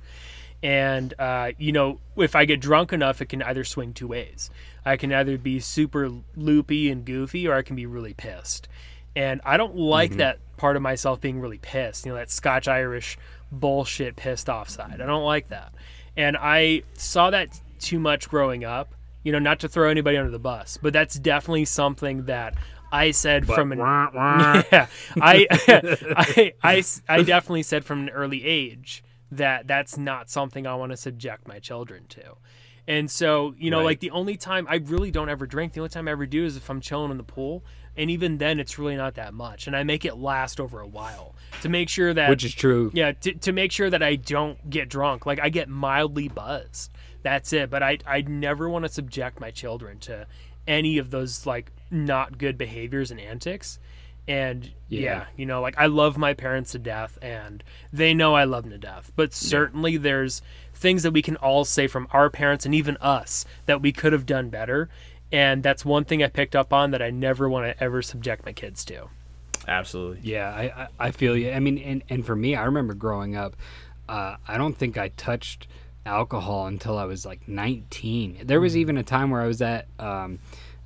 [0.63, 4.49] And uh, you know, if I get drunk enough, it can either swing two ways.
[4.85, 8.67] I can either be super loopy and goofy, or I can be really pissed.
[9.15, 12.05] And I don't like that part of myself being really pissed.
[12.05, 13.17] You know, that Scotch Irish
[13.51, 15.01] bullshit pissed off side.
[15.01, 15.73] I don't like that.
[16.17, 18.93] And I saw that too much growing up.
[19.23, 22.53] You know, not to throw anybody under the bus, but that's definitely something that
[22.91, 23.79] I said from an
[24.71, 24.87] yeah,
[25.21, 25.47] I,
[26.15, 30.91] I, I, I definitely said from an early age that that's not something I want
[30.91, 32.35] to subject my children to.
[32.87, 33.85] And so, you know, Right.
[33.85, 36.45] like the only time I really don't ever drink, the only time I ever do
[36.45, 37.63] is if I'm chilling in the pool.
[37.97, 39.67] And even then, it's really not that much.
[39.67, 42.91] And I make it last over a while to make sure that which is true.
[42.93, 45.25] yeah, to, to make sure that I don't get drunk.
[45.25, 46.91] Like I get mildly buzzed.
[47.23, 47.69] That's it.
[47.69, 50.27] But I I never want to subject my children to
[50.67, 53.79] any of those like not good behaviors and antics.
[54.27, 55.01] And yeah.
[55.01, 55.25] Yeah.
[55.37, 58.71] you know, like I love my parents to death and they know I love them
[58.71, 59.11] to death.
[59.15, 60.41] But certainly there's
[60.73, 64.13] things that we can all say from our parents and even us that we could
[64.13, 64.89] have done better.
[65.31, 68.45] And that's one thing I picked up on that I never want to ever subject
[68.45, 69.09] my kids to.
[69.67, 70.19] Absolutely.
[70.23, 71.51] Yeah, I, I, I feel you.
[71.51, 73.55] I mean, and, and for me, I remember growing up,
[74.07, 75.67] uh, I don't think I touched
[76.05, 78.41] alcohol until I was like 19.
[78.43, 80.39] There was even a time where I was at um,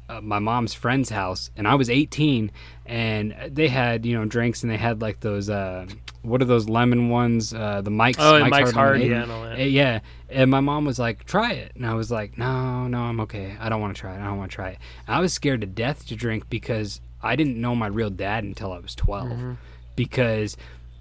[0.08, 2.52] uh, my mom's friend's house and I was 18
[2.86, 5.86] and they had, you know, drinks and they had like those, uh,
[6.22, 7.54] what are those lemon ones?
[7.54, 9.24] Uh, the Mike's, Oh, and Mike's Hard, yeah,
[9.62, 10.00] and yeah.
[10.30, 11.72] And my mom was like, try it.
[11.76, 13.56] And I was like, no, no, I'm okay.
[13.60, 14.20] I don't want to try it.
[14.22, 14.80] I don't want to try it.
[15.08, 18.44] And I was scared to death to drink because I didn't know my real dad
[18.44, 19.58] until I was 12.
[19.96, 20.56] Because,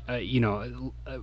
[0.09, 1.19] uh, you know, uh,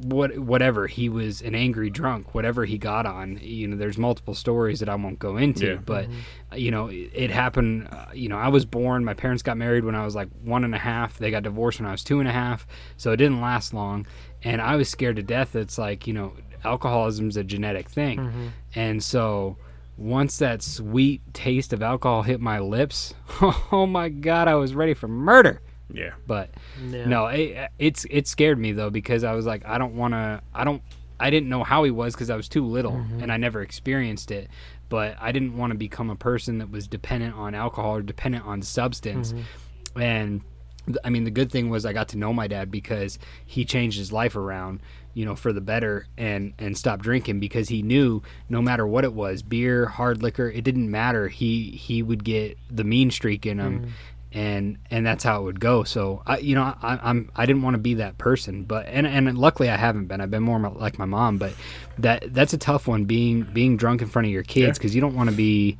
[0.00, 4.34] what whatever he was an angry drunk whatever he got on you know there's multiple
[4.34, 5.74] stories that i won't go into Yeah.
[5.76, 6.06] but
[6.52, 9.56] uh, you know it, it happened uh, you know i was born my parents got
[9.56, 12.02] married when i was like one and a half they got divorced when i was
[12.02, 12.66] two and a half
[12.96, 14.06] so it didn't last long
[14.42, 16.32] and i was scared to death it's like you know
[16.64, 19.56] alcoholism's a genetic thing and so
[19.98, 23.14] once that sweet taste of alcohol hit my lips
[23.70, 25.60] oh my god i was ready for murder
[25.92, 26.12] Yeah.
[26.26, 27.06] but Yeah.
[27.06, 30.40] no, it, it's it scared me though because I was like, I don't want to.
[30.54, 30.82] I don't.
[31.20, 33.22] I didn't know how he was because I was too little mm-hmm.
[33.22, 34.50] and I never experienced it.
[34.88, 38.44] But I didn't want to become a person that was dependent on alcohol or dependent
[38.44, 39.32] on substance.
[39.32, 40.00] Mm-hmm.
[40.02, 40.40] And
[40.86, 43.64] th- I mean, the good thing was I got to know my dad because he
[43.64, 44.80] changed his life around,
[45.14, 49.04] you know, for the better and and stopped drinking because he knew no matter what
[49.04, 51.28] it was, beer, hard liquor, it didn't matter.
[51.28, 53.90] He he would get the mean streak in him mm-hmm.
[54.34, 55.84] And and that's how it would go.
[55.84, 59.06] So I, you know, I, I'm I didn't want to be that person, but and
[59.06, 60.20] and luckily I haven't been.
[60.20, 61.54] I've been more like my mom, but
[61.98, 65.00] that that's a tough one being being drunk in front of your kids because you
[65.00, 65.78] don't want to be,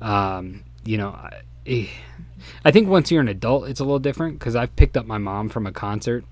[0.00, 1.10] um, you know.
[1.10, 1.86] I- eh.
[2.64, 5.18] I think once you're an adult, it's a little different because I've picked up my
[5.18, 6.24] mom from a concert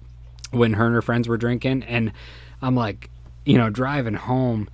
[0.52, 2.12] when her and her friends were drinking, and
[2.62, 3.10] I'm like,
[3.44, 4.68] you know, driving home,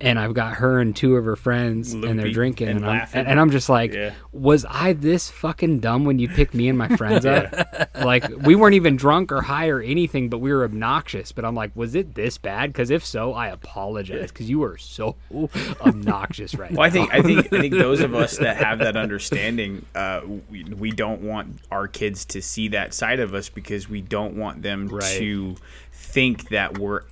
[0.00, 3.08] and I've got her and two of her friends, and they're drinking, and and, I'm
[3.26, 4.12] and I'm just like, Yeah.
[4.32, 7.52] was I this fucking dumb when you picked me and my friends up?
[7.96, 11.32] like we weren't even drunk or high or anything, but we were obnoxious.
[11.32, 12.72] But I'm like, was it this bad?
[12.72, 15.16] Because if so, I apologize because you were so
[15.80, 18.96] obnoxious right Well, I think I think I think those of us that have that
[18.96, 20.20] understanding, uh,
[20.50, 24.34] we, we don't want our kids to see that side of us because we don't
[24.36, 25.02] want them Right.
[25.18, 25.56] to
[25.92, 27.02] think that we're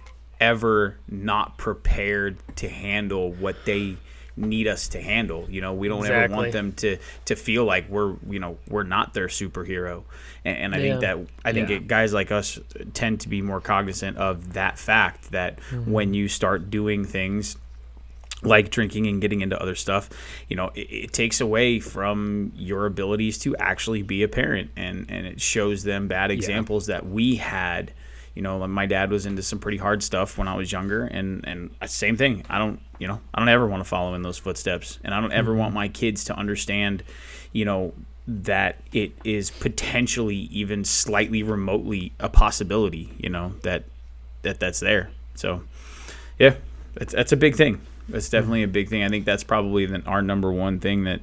[0.41, 3.97] ever not prepared to handle what they
[4.39, 5.47] need us to handle.
[5.49, 8.83] You know, we don't ever want them to to feel like we're you know we're
[8.83, 10.03] not their superhero.
[10.45, 11.77] And, and I think that I think Yeah.
[11.77, 12.59] it, guys like us
[12.93, 15.91] tend to be more cognizant of that fact that Mm-hmm.
[15.91, 17.57] when you start doing things
[18.43, 20.11] like drinking and getting into other stuff,
[20.49, 25.07] you know, it, it takes away from your abilities to actually be a parent, and
[25.09, 27.93] and it shows them bad examples that we had.
[28.37, 31.43] You know, my dad was into some pretty hard stuff when I was younger, and
[31.49, 32.45] and same thing.
[32.51, 35.23] I don't, you know, I don't ever want to follow in those footsteps, and I
[35.23, 35.79] don't ever want mm-hmm.
[35.79, 37.03] my kids to understand,
[37.53, 37.95] you know,
[38.29, 43.11] that it is potentially even slightly remotely a possibility.
[43.17, 43.85] You know that
[44.43, 45.09] that that's there.
[45.35, 45.63] So,
[46.39, 46.57] yeah,
[46.93, 47.81] that's that's a big thing.
[48.07, 48.37] That's mm-hmm.
[48.37, 49.03] definitely a big thing.
[49.03, 51.23] I think that's probably the, our number one thing that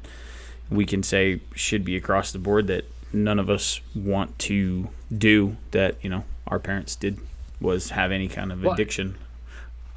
[0.72, 5.55] we can say should be across the board that none of us want to do
[5.70, 7.20] that you know our parents did
[7.60, 9.16] was have any kind of Well, addiction.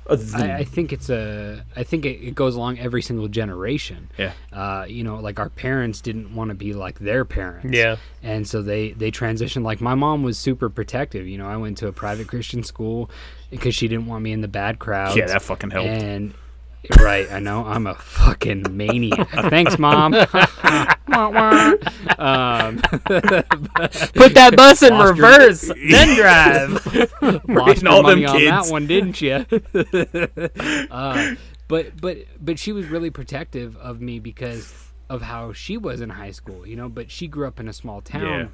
[0.08, 1.64] Other I, I think it's a.
[1.74, 4.08] I think it, it goes along every single generation.
[4.16, 7.76] yeah, Uh, you know, like our parents didn't want to be like their parents.
[7.76, 7.96] Yeah.
[8.22, 9.64] And so they they transitioned.
[9.64, 11.26] Like my mom was super protective.
[11.26, 13.10] You know, I went to a private Christian school
[13.50, 15.16] because she didn't want me in the bad crowd.
[15.16, 15.88] yeah, that fucking helped.
[15.88, 16.34] And
[16.98, 19.28] right, I know I'm a fucking maniac.
[19.50, 20.14] Thanks, mom.
[21.16, 27.48] Um, Put that bus in reverse, then drive.
[27.48, 29.46] lost your all them money on that one, didn't you?
[30.90, 31.34] uh,
[31.68, 34.74] but but but she was really protective of me because
[35.08, 36.88] of how she was in high school, you know.
[36.88, 38.22] But she grew up in a small town.
[38.22, 38.48] Well,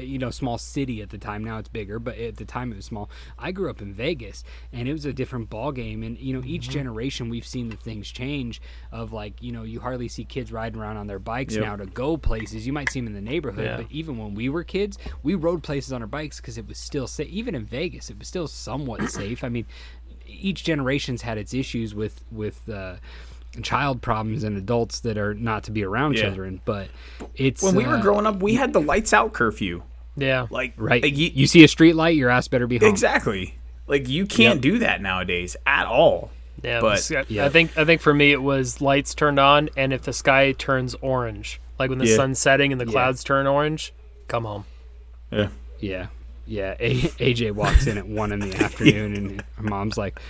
[0.00, 1.44] you know, small city at the time.
[1.44, 3.10] Now it's bigger, but at the time it was small.
[3.38, 6.02] I grew up in Vegas, and it was a different ball game.
[6.02, 6.72] And you know, each Mm-hmm.
[6.72, 8.60] generation we've seen the things change.
[8.90, 11.64] Of like, you know, you hardly see kids riding around on their bikes Yep.
[11.64, 12.66] now to go places.
[12.66, 13.76] You might see them in the neighborhood, Yeah.
[13.78, 16.78] but even when we were kids, we rode places on our bikes because it was
[16.78, 17.28] still safe.
[17.28, 19.44] Even in Vegas, it was still somewhat safe.
[19.44, 19.66] I mean,
[20.26, 22.96] each generation's had its issues with with uh,
[23.60, 26.22] child problems and adults that are not to be around Yeah.
[26.22, 26.60] children.
[26.64, 26.88] But
[27.34, 29.82] it's when we were uh, growing up, we had the lights out curfew.
[30.16, 30.46] Yeah.
[30.50, 31.02] Like right.
[31.02, 32.88] like, you, you see a street light, your ass better be home.
[32.88, 33.56] exactly.
[33.86, 34.62] Like you can't Yep.
[34.62, 36.30] do that nowadays at all.
[36.62, 37.48] Yeah, But- s- I Yeah.
[37.48, 40.94] think I think for me it was lights turned on, and if the sky turns
[41.00, 42.16] orange, like when the Yeah.
[42.16, 42.92] sun's setting and the Yeah.
[42.92, 43.92] clouds turn orange,
[44.28, 44.64] come home.
[45.30, 45.48] Yeah.
[45.80, 46.06] Yeah,
[46.46, 46.74] yeah.
[46.78, 50.20] A- AJ walks in at one in the afternoon, and her mom's like.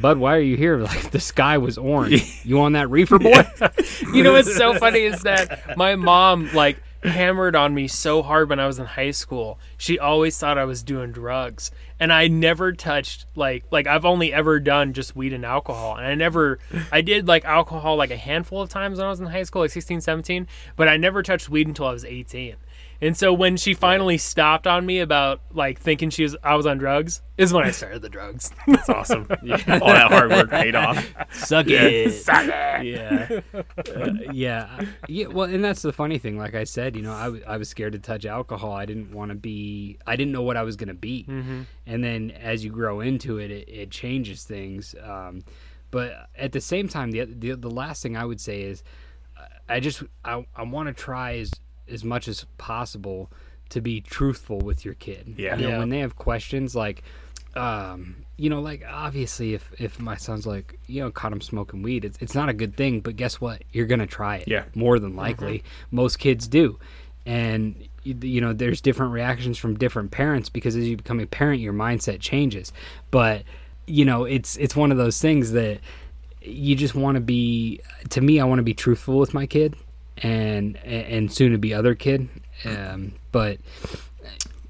[0.00, 0.78] Bud, why are you here?
[0.82, 2.40] Like the sky was orange.
[2.44, 3.44] You on that reefer, boy?
[4.12, 8.48] You know what's so funny is that my mom like hammered on me so hard
[8.48, 9.58] when I was in high school.
[9.76, 11.70] She always thought I was doing drugs.
[11.98, 15.96] And I never touched like like I've only ever done just weed and alcohol.
[15.96, 16.58] And I never
[16.90, 19.62] I did like alcohol like a handful of times when I was in high school,
[19.62, 22.56] like 16, 17, but I never touched weed until I was 18.
[23.02, 26.64] And so when she finally stopped on me about like thinking she was I was
[26.66, 28.52] on drugs is when I started the drugs.
[28.68, 29.26] That's awesome.
[29.42, 29.56] yeah.
[29.82, 31.12] All that hard work paid off.
[31.32, 32.12] Suck it.
[32.22, 32.86] Suck it.
[32.86, 33.40] yeah,
[33.94, 35.26] Uh, yeah, yeah.
[35.26, 36.38] Well, and that's the funny thing.
[36.38, 38.72] Like I said, you know, I, w- I was scared to touch alcohol.
[38.72, 39.98] I didn't want to be.
[40.06, 41.26] I didn't know what I was going to be.
[41.28, 44.94] And then as you grow into it, it, it changes things.
[45.02, 45.42] Um,
[45.90, 48.82] but at the same time, the, the the last thing I would say is,
[49.36, 51.50] uh, I just I, I want to try as
[51.90, 53.30] as much as possible
[53.70, 55.34] to be truthful with your kid.
[55.38, 55.56] Yeah.
[55.56, 55.78] You know, Yeah.
[55.78, 57.02] when they have questions like
[57.54, 61.82] um, you know, like obviously, if if my son's like, you know, caught him smoking
[61.82, 63.00] weed, it's it's not a good thing.
[63.00, 63.62] But guess what?
[63.72, 64.48] You're gonna try it.
[64.48, 64.64] Yeah.
[64.74, 66.78] More than likely, most kids do,
[67.26, 71.26] and you, you know, there's different reactions from different parents because as you become a
[71.26, 72.72] parent, your mindset changes.
[73.10, 73.42] But
[73.86, 75.80] you know, it's it's one of those things that
[76.40, 77.80] you just want to be.
[78.10, 79.76] To me, I want to be truthful with my kid,
[80.18, 82.28] and and soon to be other kid.
[82.64, 83.58] Um, but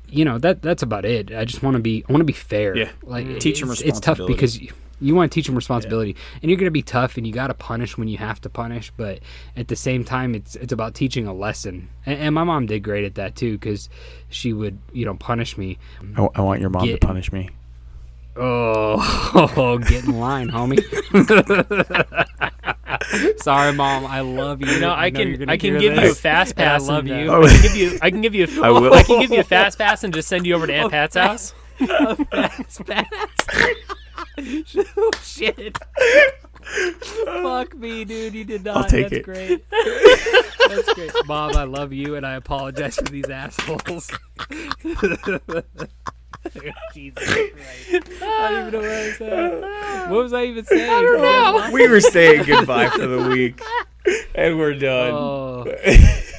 [0.09, 1.33] you know that that's about it.
[1.35, 2.77] I just want to be I want to be fair.
[2.77, 2.91] Yeah.
[3.03, 6.51] like Teach 'em it's, it's tough because you, you want to teach them responsibility, and
[6.51, 8.93] you're going to be tough, and you got to punish when you have to punish.
[8.97, 9.19] But
[9.57, 11.89] at the same time, it's it's about teaching a lesson.
[12.07, 13.89] And, and my mom did great at that too, because
[14.29, 15.79] she would you know punish me.
[16.17, 17.51] I, I want your mom Get- to punish me.
[18.35, 20.79] Oh, Oh, get in line, homie.
[23.39, 24.07] Sorry, mom.
[24.07, 24.69] I love you.
[24.69, 26.89] You know, I can I can give you a fast And I pass.
[26.89, 27.31] love uh, you.
[27.31, 27.43] Oh.
[27.43, 27.99] I can give you.
[28.03, 28.47] I can give you.
[28.63, 28.95] I will.
[28.95, 31.17] I can give you a fast pass and just send you over to Aunt Pat's
[31.17, 31.55] house.
[31.79, 33.07] fast pass.
[34.97, 35.79] oh, shit.
[37.25, 38.35] Fuck me, dude.
[38.35, 38.77] You did not.
[38.77, 39.25] I'll take That's it.
[39.25, 39.65] great.
[40.69, 41.13] That's great.
[41.27, 44.11] Mom, I love you, and I apologize for these assholes.
[46.93, 48.09] Jesus Christ.
[48.23, 50.11] I don't even know what I said.
[50.11, 50.91] What was I even saying?
[50.91, 51.71] I don't know.
[51.73, 53.61] we were saying goodbye for the week,
[54.35, 55.13] and we're done.
[55.13, 55.65] Oh.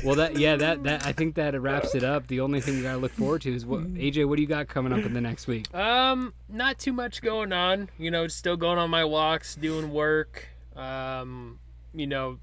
[0.04, 2.28] Well, that yeah, that that I think that wraps it up.
[2.28, 4.28] The only thing we gotta look forward to is what AJ.
[4.28, 5.74] What do you got coming up in the next week?
[5.74, 7.90] Um, not too much going on.
[7.98, 10.48] You know, still going on my walks, doing work.
[10.76, 11.60] Um,
[11.94, 12.40] you know,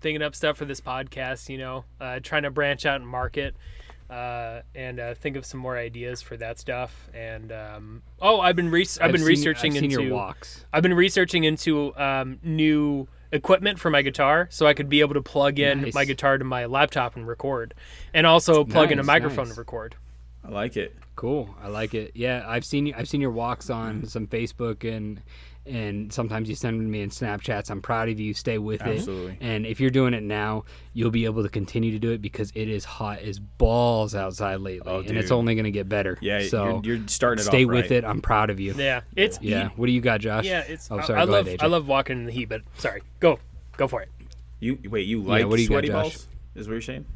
[0.00, 1.48] thinking up stuff for this podcast.
[1.48, 3.54] You know, uh, trying to branch out and market.
[4.10, 7.08] Uh, and uh, think of some more ideas for that stuff.
[7.14, 10.66] And um, oh, I've been re- I've been seen- researching I've seen into your walks.
[10.72, 15.14] I've been researching into um, new equipment for my guitar, so I could be able
[15.14, 15.94] to plug in Nice.
[15.94, 17.74] my guitar to my laptop and record,
[18.14, 19.54] and also plug in a microphone nice.
[19.54, 19.96] to record.
[20.44, 20.96] I like it.
[21.16, 21.54] Cool.
[21.62, 22.12] I like it.
[22.14, 22.94] Yeah, I've seen you.
[22.96, 24.08] I've seen your walks on mm.
[24.08, 25.20] some Facebook and
[25.66, 27.70] and sometimes you send me in Snapchats.
[27.70, 28.34] I'm proud of you.
[28.34, 29.32] Stay with Absolutely.
[29.32, 29.38] it.
[29.40, 32.52] And if you're doing it now, you'll be able to continue to do it because
[32.54, 36.18] it is hot as balls outside lately, Oh, and it's only going to get better.
[36.20, 37.92] Yeah, So you're, you're starting it stay off with right.
[37.92, 38.04] it.
[38.04, 38.74] I'm proud of you.
[38.74, 39.70] Yeah, it's Yeah.
[39.76, 40.44] What do you got, Josh?
[40.44, 40.90] Yeah, it's.
[40.90, 41.20] Oh, I- sorry.
[41.20, 41.46] I go love.
[41.46, 43.02] ahead, I love walking in the heat, but sorry.
[43.20, 43.38] Go,
[43.76, 44.08] go for it.
[44.60, 45.06] You wait.
[45.06, 46.02] You like what do you got, sweaty Josh?
[46.02, 46.26] balls?
[46.54, 47.06] Is what you're saying?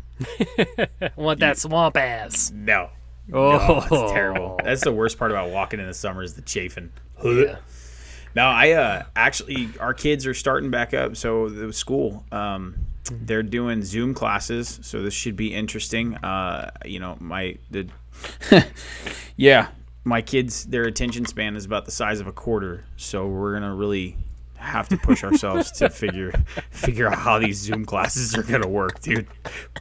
[1.01, 2.51] I want that swamp ass.
[2.55, 2.91] No.
[3.33, 4.59] Oh, No, it's terrible.
[4.65, 6.91] That's the worst part about walking in the summer is the chafing.
[7.25, 7.57] Yeah.
[8.35, 11.17] No, I uh actually our kids are starting back up.
[11.17, 12.77] So the school, um,
[13.11, 14.81] they're doing Zoom classes.
[14.83, 16.15] So this should be interesting.
[16.17, 17.89] Uh, you know, my the
[19.37, 19.69] yeah,
[20.05, 22.85] my kids their attention span is about the size of a quarter.
[22.97, 24.17] So we're gonna really
[24.59, 26.33] have to push ourselves to figure
[26.71, 29.27] figure out how these Zoom classes are gonna work, dude.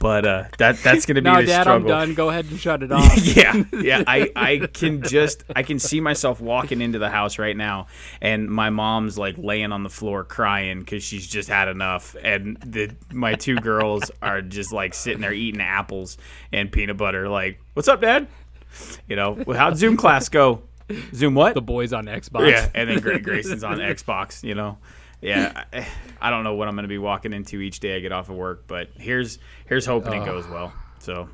[0.00, 1.92] But uh, that that's gonna be No, the Dad, struggle.
[1.92, 2.14] I'm done.
[2.14, 3.18] Go ahead and shut it off.
[3.18, 4.02] yeah, yeah.
[4.06, 7.86] I, I can just I can see myself walking into the house right now,
[8.20, 12.56] and my mom's like laying on the floor crying because she's just had enough, and
[12.60, 16.18] the my two girls are just like sitting there eating apples
[16.52, 17.28] and peanut butter.
[17.28, 18.26] Like, what's up, Dad?
[19.08, 20.62] You know, well, how'd Zoom class go?
[21.14, 21.54] Zoom what?
[21.54, 22.50] the boys on Xbox.
[22.50, 24.42] Yeah, and then Greg Grayson's on Xbox.
[24.42, 24.78] You know,
[25.20, 25.64] yeah.
[25.72, 25.86] I,
[26.20, 28.28] I don't know what I'm going to be walking into each day I get off
[28.28, 30.72] of work, but here's here's hoping it goes well.
[30.98, 31.28] So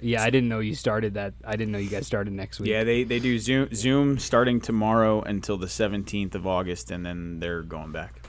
[0.00, 1.34] Yeah, I didn't know you started that.
[1.44, 2.70] I didn't know you guys started next week.
[2.70, 7.40] Yeah, they, they do Zoom Zoom starting tomorrow until the 17th of August, and then
[7.40, 8.22] they're going back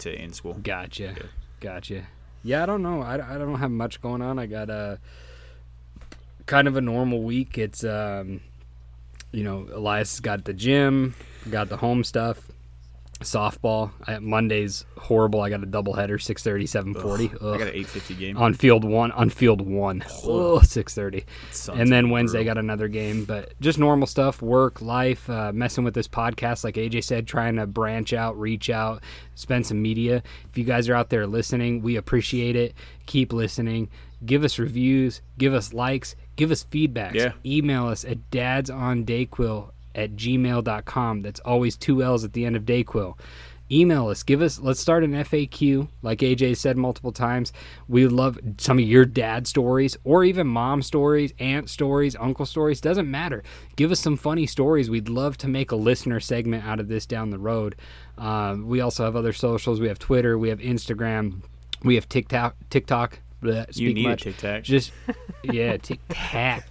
[0.00, 0.54] to in school.
[0.54, 1.14] Gotcha.
[1.60, 2.04] Gotcha.
[2.42, 3.02] Yeah, I don't know.
[3.02, 4.38] I, I don't have much going on.
[4.38, 4.98] I got a
[6.46, 7.58] kind of a normal week.
[7.58, 8.40] It's um,
[9.32, 11.14] you know, Elias got the gym,
[11.50, 12.42] got the home stuff,
[13.20, 13.90] softball.
[14.06, 15.40] I, Monday's horrible.
[15.40, 17.26] I got a doubleheader, 6:30, 7:40.
[17.54, 18.36] I got an 850 game.
[18.36, 19.12] on field one.
[19.12, 21.24] On field one, Ugh, 6:30.
[21.74, 22.54] And then Wednesday brutal.
[22.54, 26.76] got another game, but just normal stuff, work, life, uh, messing with this podcast, like
[26.76, 29.02] AJ said, trying to branch out, reach out,
[29.34, 30.22] spend some media.
[30.50, 32.74] If you guys are out there listening, we appreciate it.
[33.06, 33.88] Keep listening.
[34.24, 37.14] Give us reviews, give us likes, give us feedback.
[37.14, 37.32] Yeah.
[37.44, 41.22] Email us at dadsondayquill at gmail.com.
[41.22, 43.18] That's always two L's at the end of Dayquill.
[43.72, 44.22] email us.
[44.22, 47.52] Give us let's start an faq like aj said multiple times.
[47.88, 52.80] We love some of your dad stories or even mom stories aunt stories uncle stories
[52.80, 53.42] doesn't matter.
[53.76, 54.90] Give us some funny stories.
[54.90, 57.76] We'd love to make a listener segment out of this down the road.
[58.18, 59.80] Um, we also have other socials.
[59.80, 60.38] We have twitter.
[60.38, 61.42] We have instagram.
[61.82, 64.22] We have tiktok tiktok bleh, you speak need much.
[64.26, 64.62] a Tic Tac.
[64.62, 64.92] just
[65.44, 66.66] yeah tic tac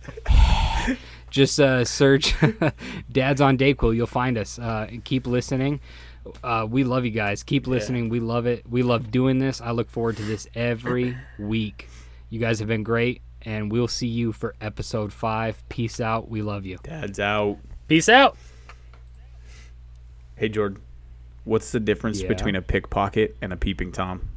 [1.30, 2.36] just uh, search
[3.12, 3.94] dads on dayquill.
[3.94, 4.58] You'll find us.
[4.58, 5.80] Uh, and keep listening.
[6.44, 7.44] Uh, we love you guys.
[7.44, 8.10] Keep listening.
[8.10, 8.68] We love it.
[8.70, 9.62] We love doing this.
[9.62, 11.88] I look forward to this every week.
[12.32, 15.62] You guys have been great and we'll see you for episode five.
[15.70, 16.30] Peace out.
[16.30, 16.78] We love you.
[16.84, 17.58] Dad's out.
[17.88, 18.36] Peace out.
[20.36, 20.82] Hey Jordan,
[21.44, 22.28] what's the difference Yeah.
[22.28, 24.30] between a pickpocket and a peeping tom?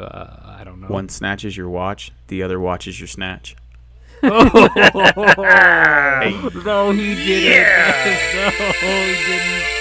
[0.00, 0.88] Uh, i don't know.
[0.88, 3.56] One snatches your watch, the other watches your snatch.
[4.22, 4.86] no he didn't.
[6.64, 7.14] No he
[9.26, 9.77] didn't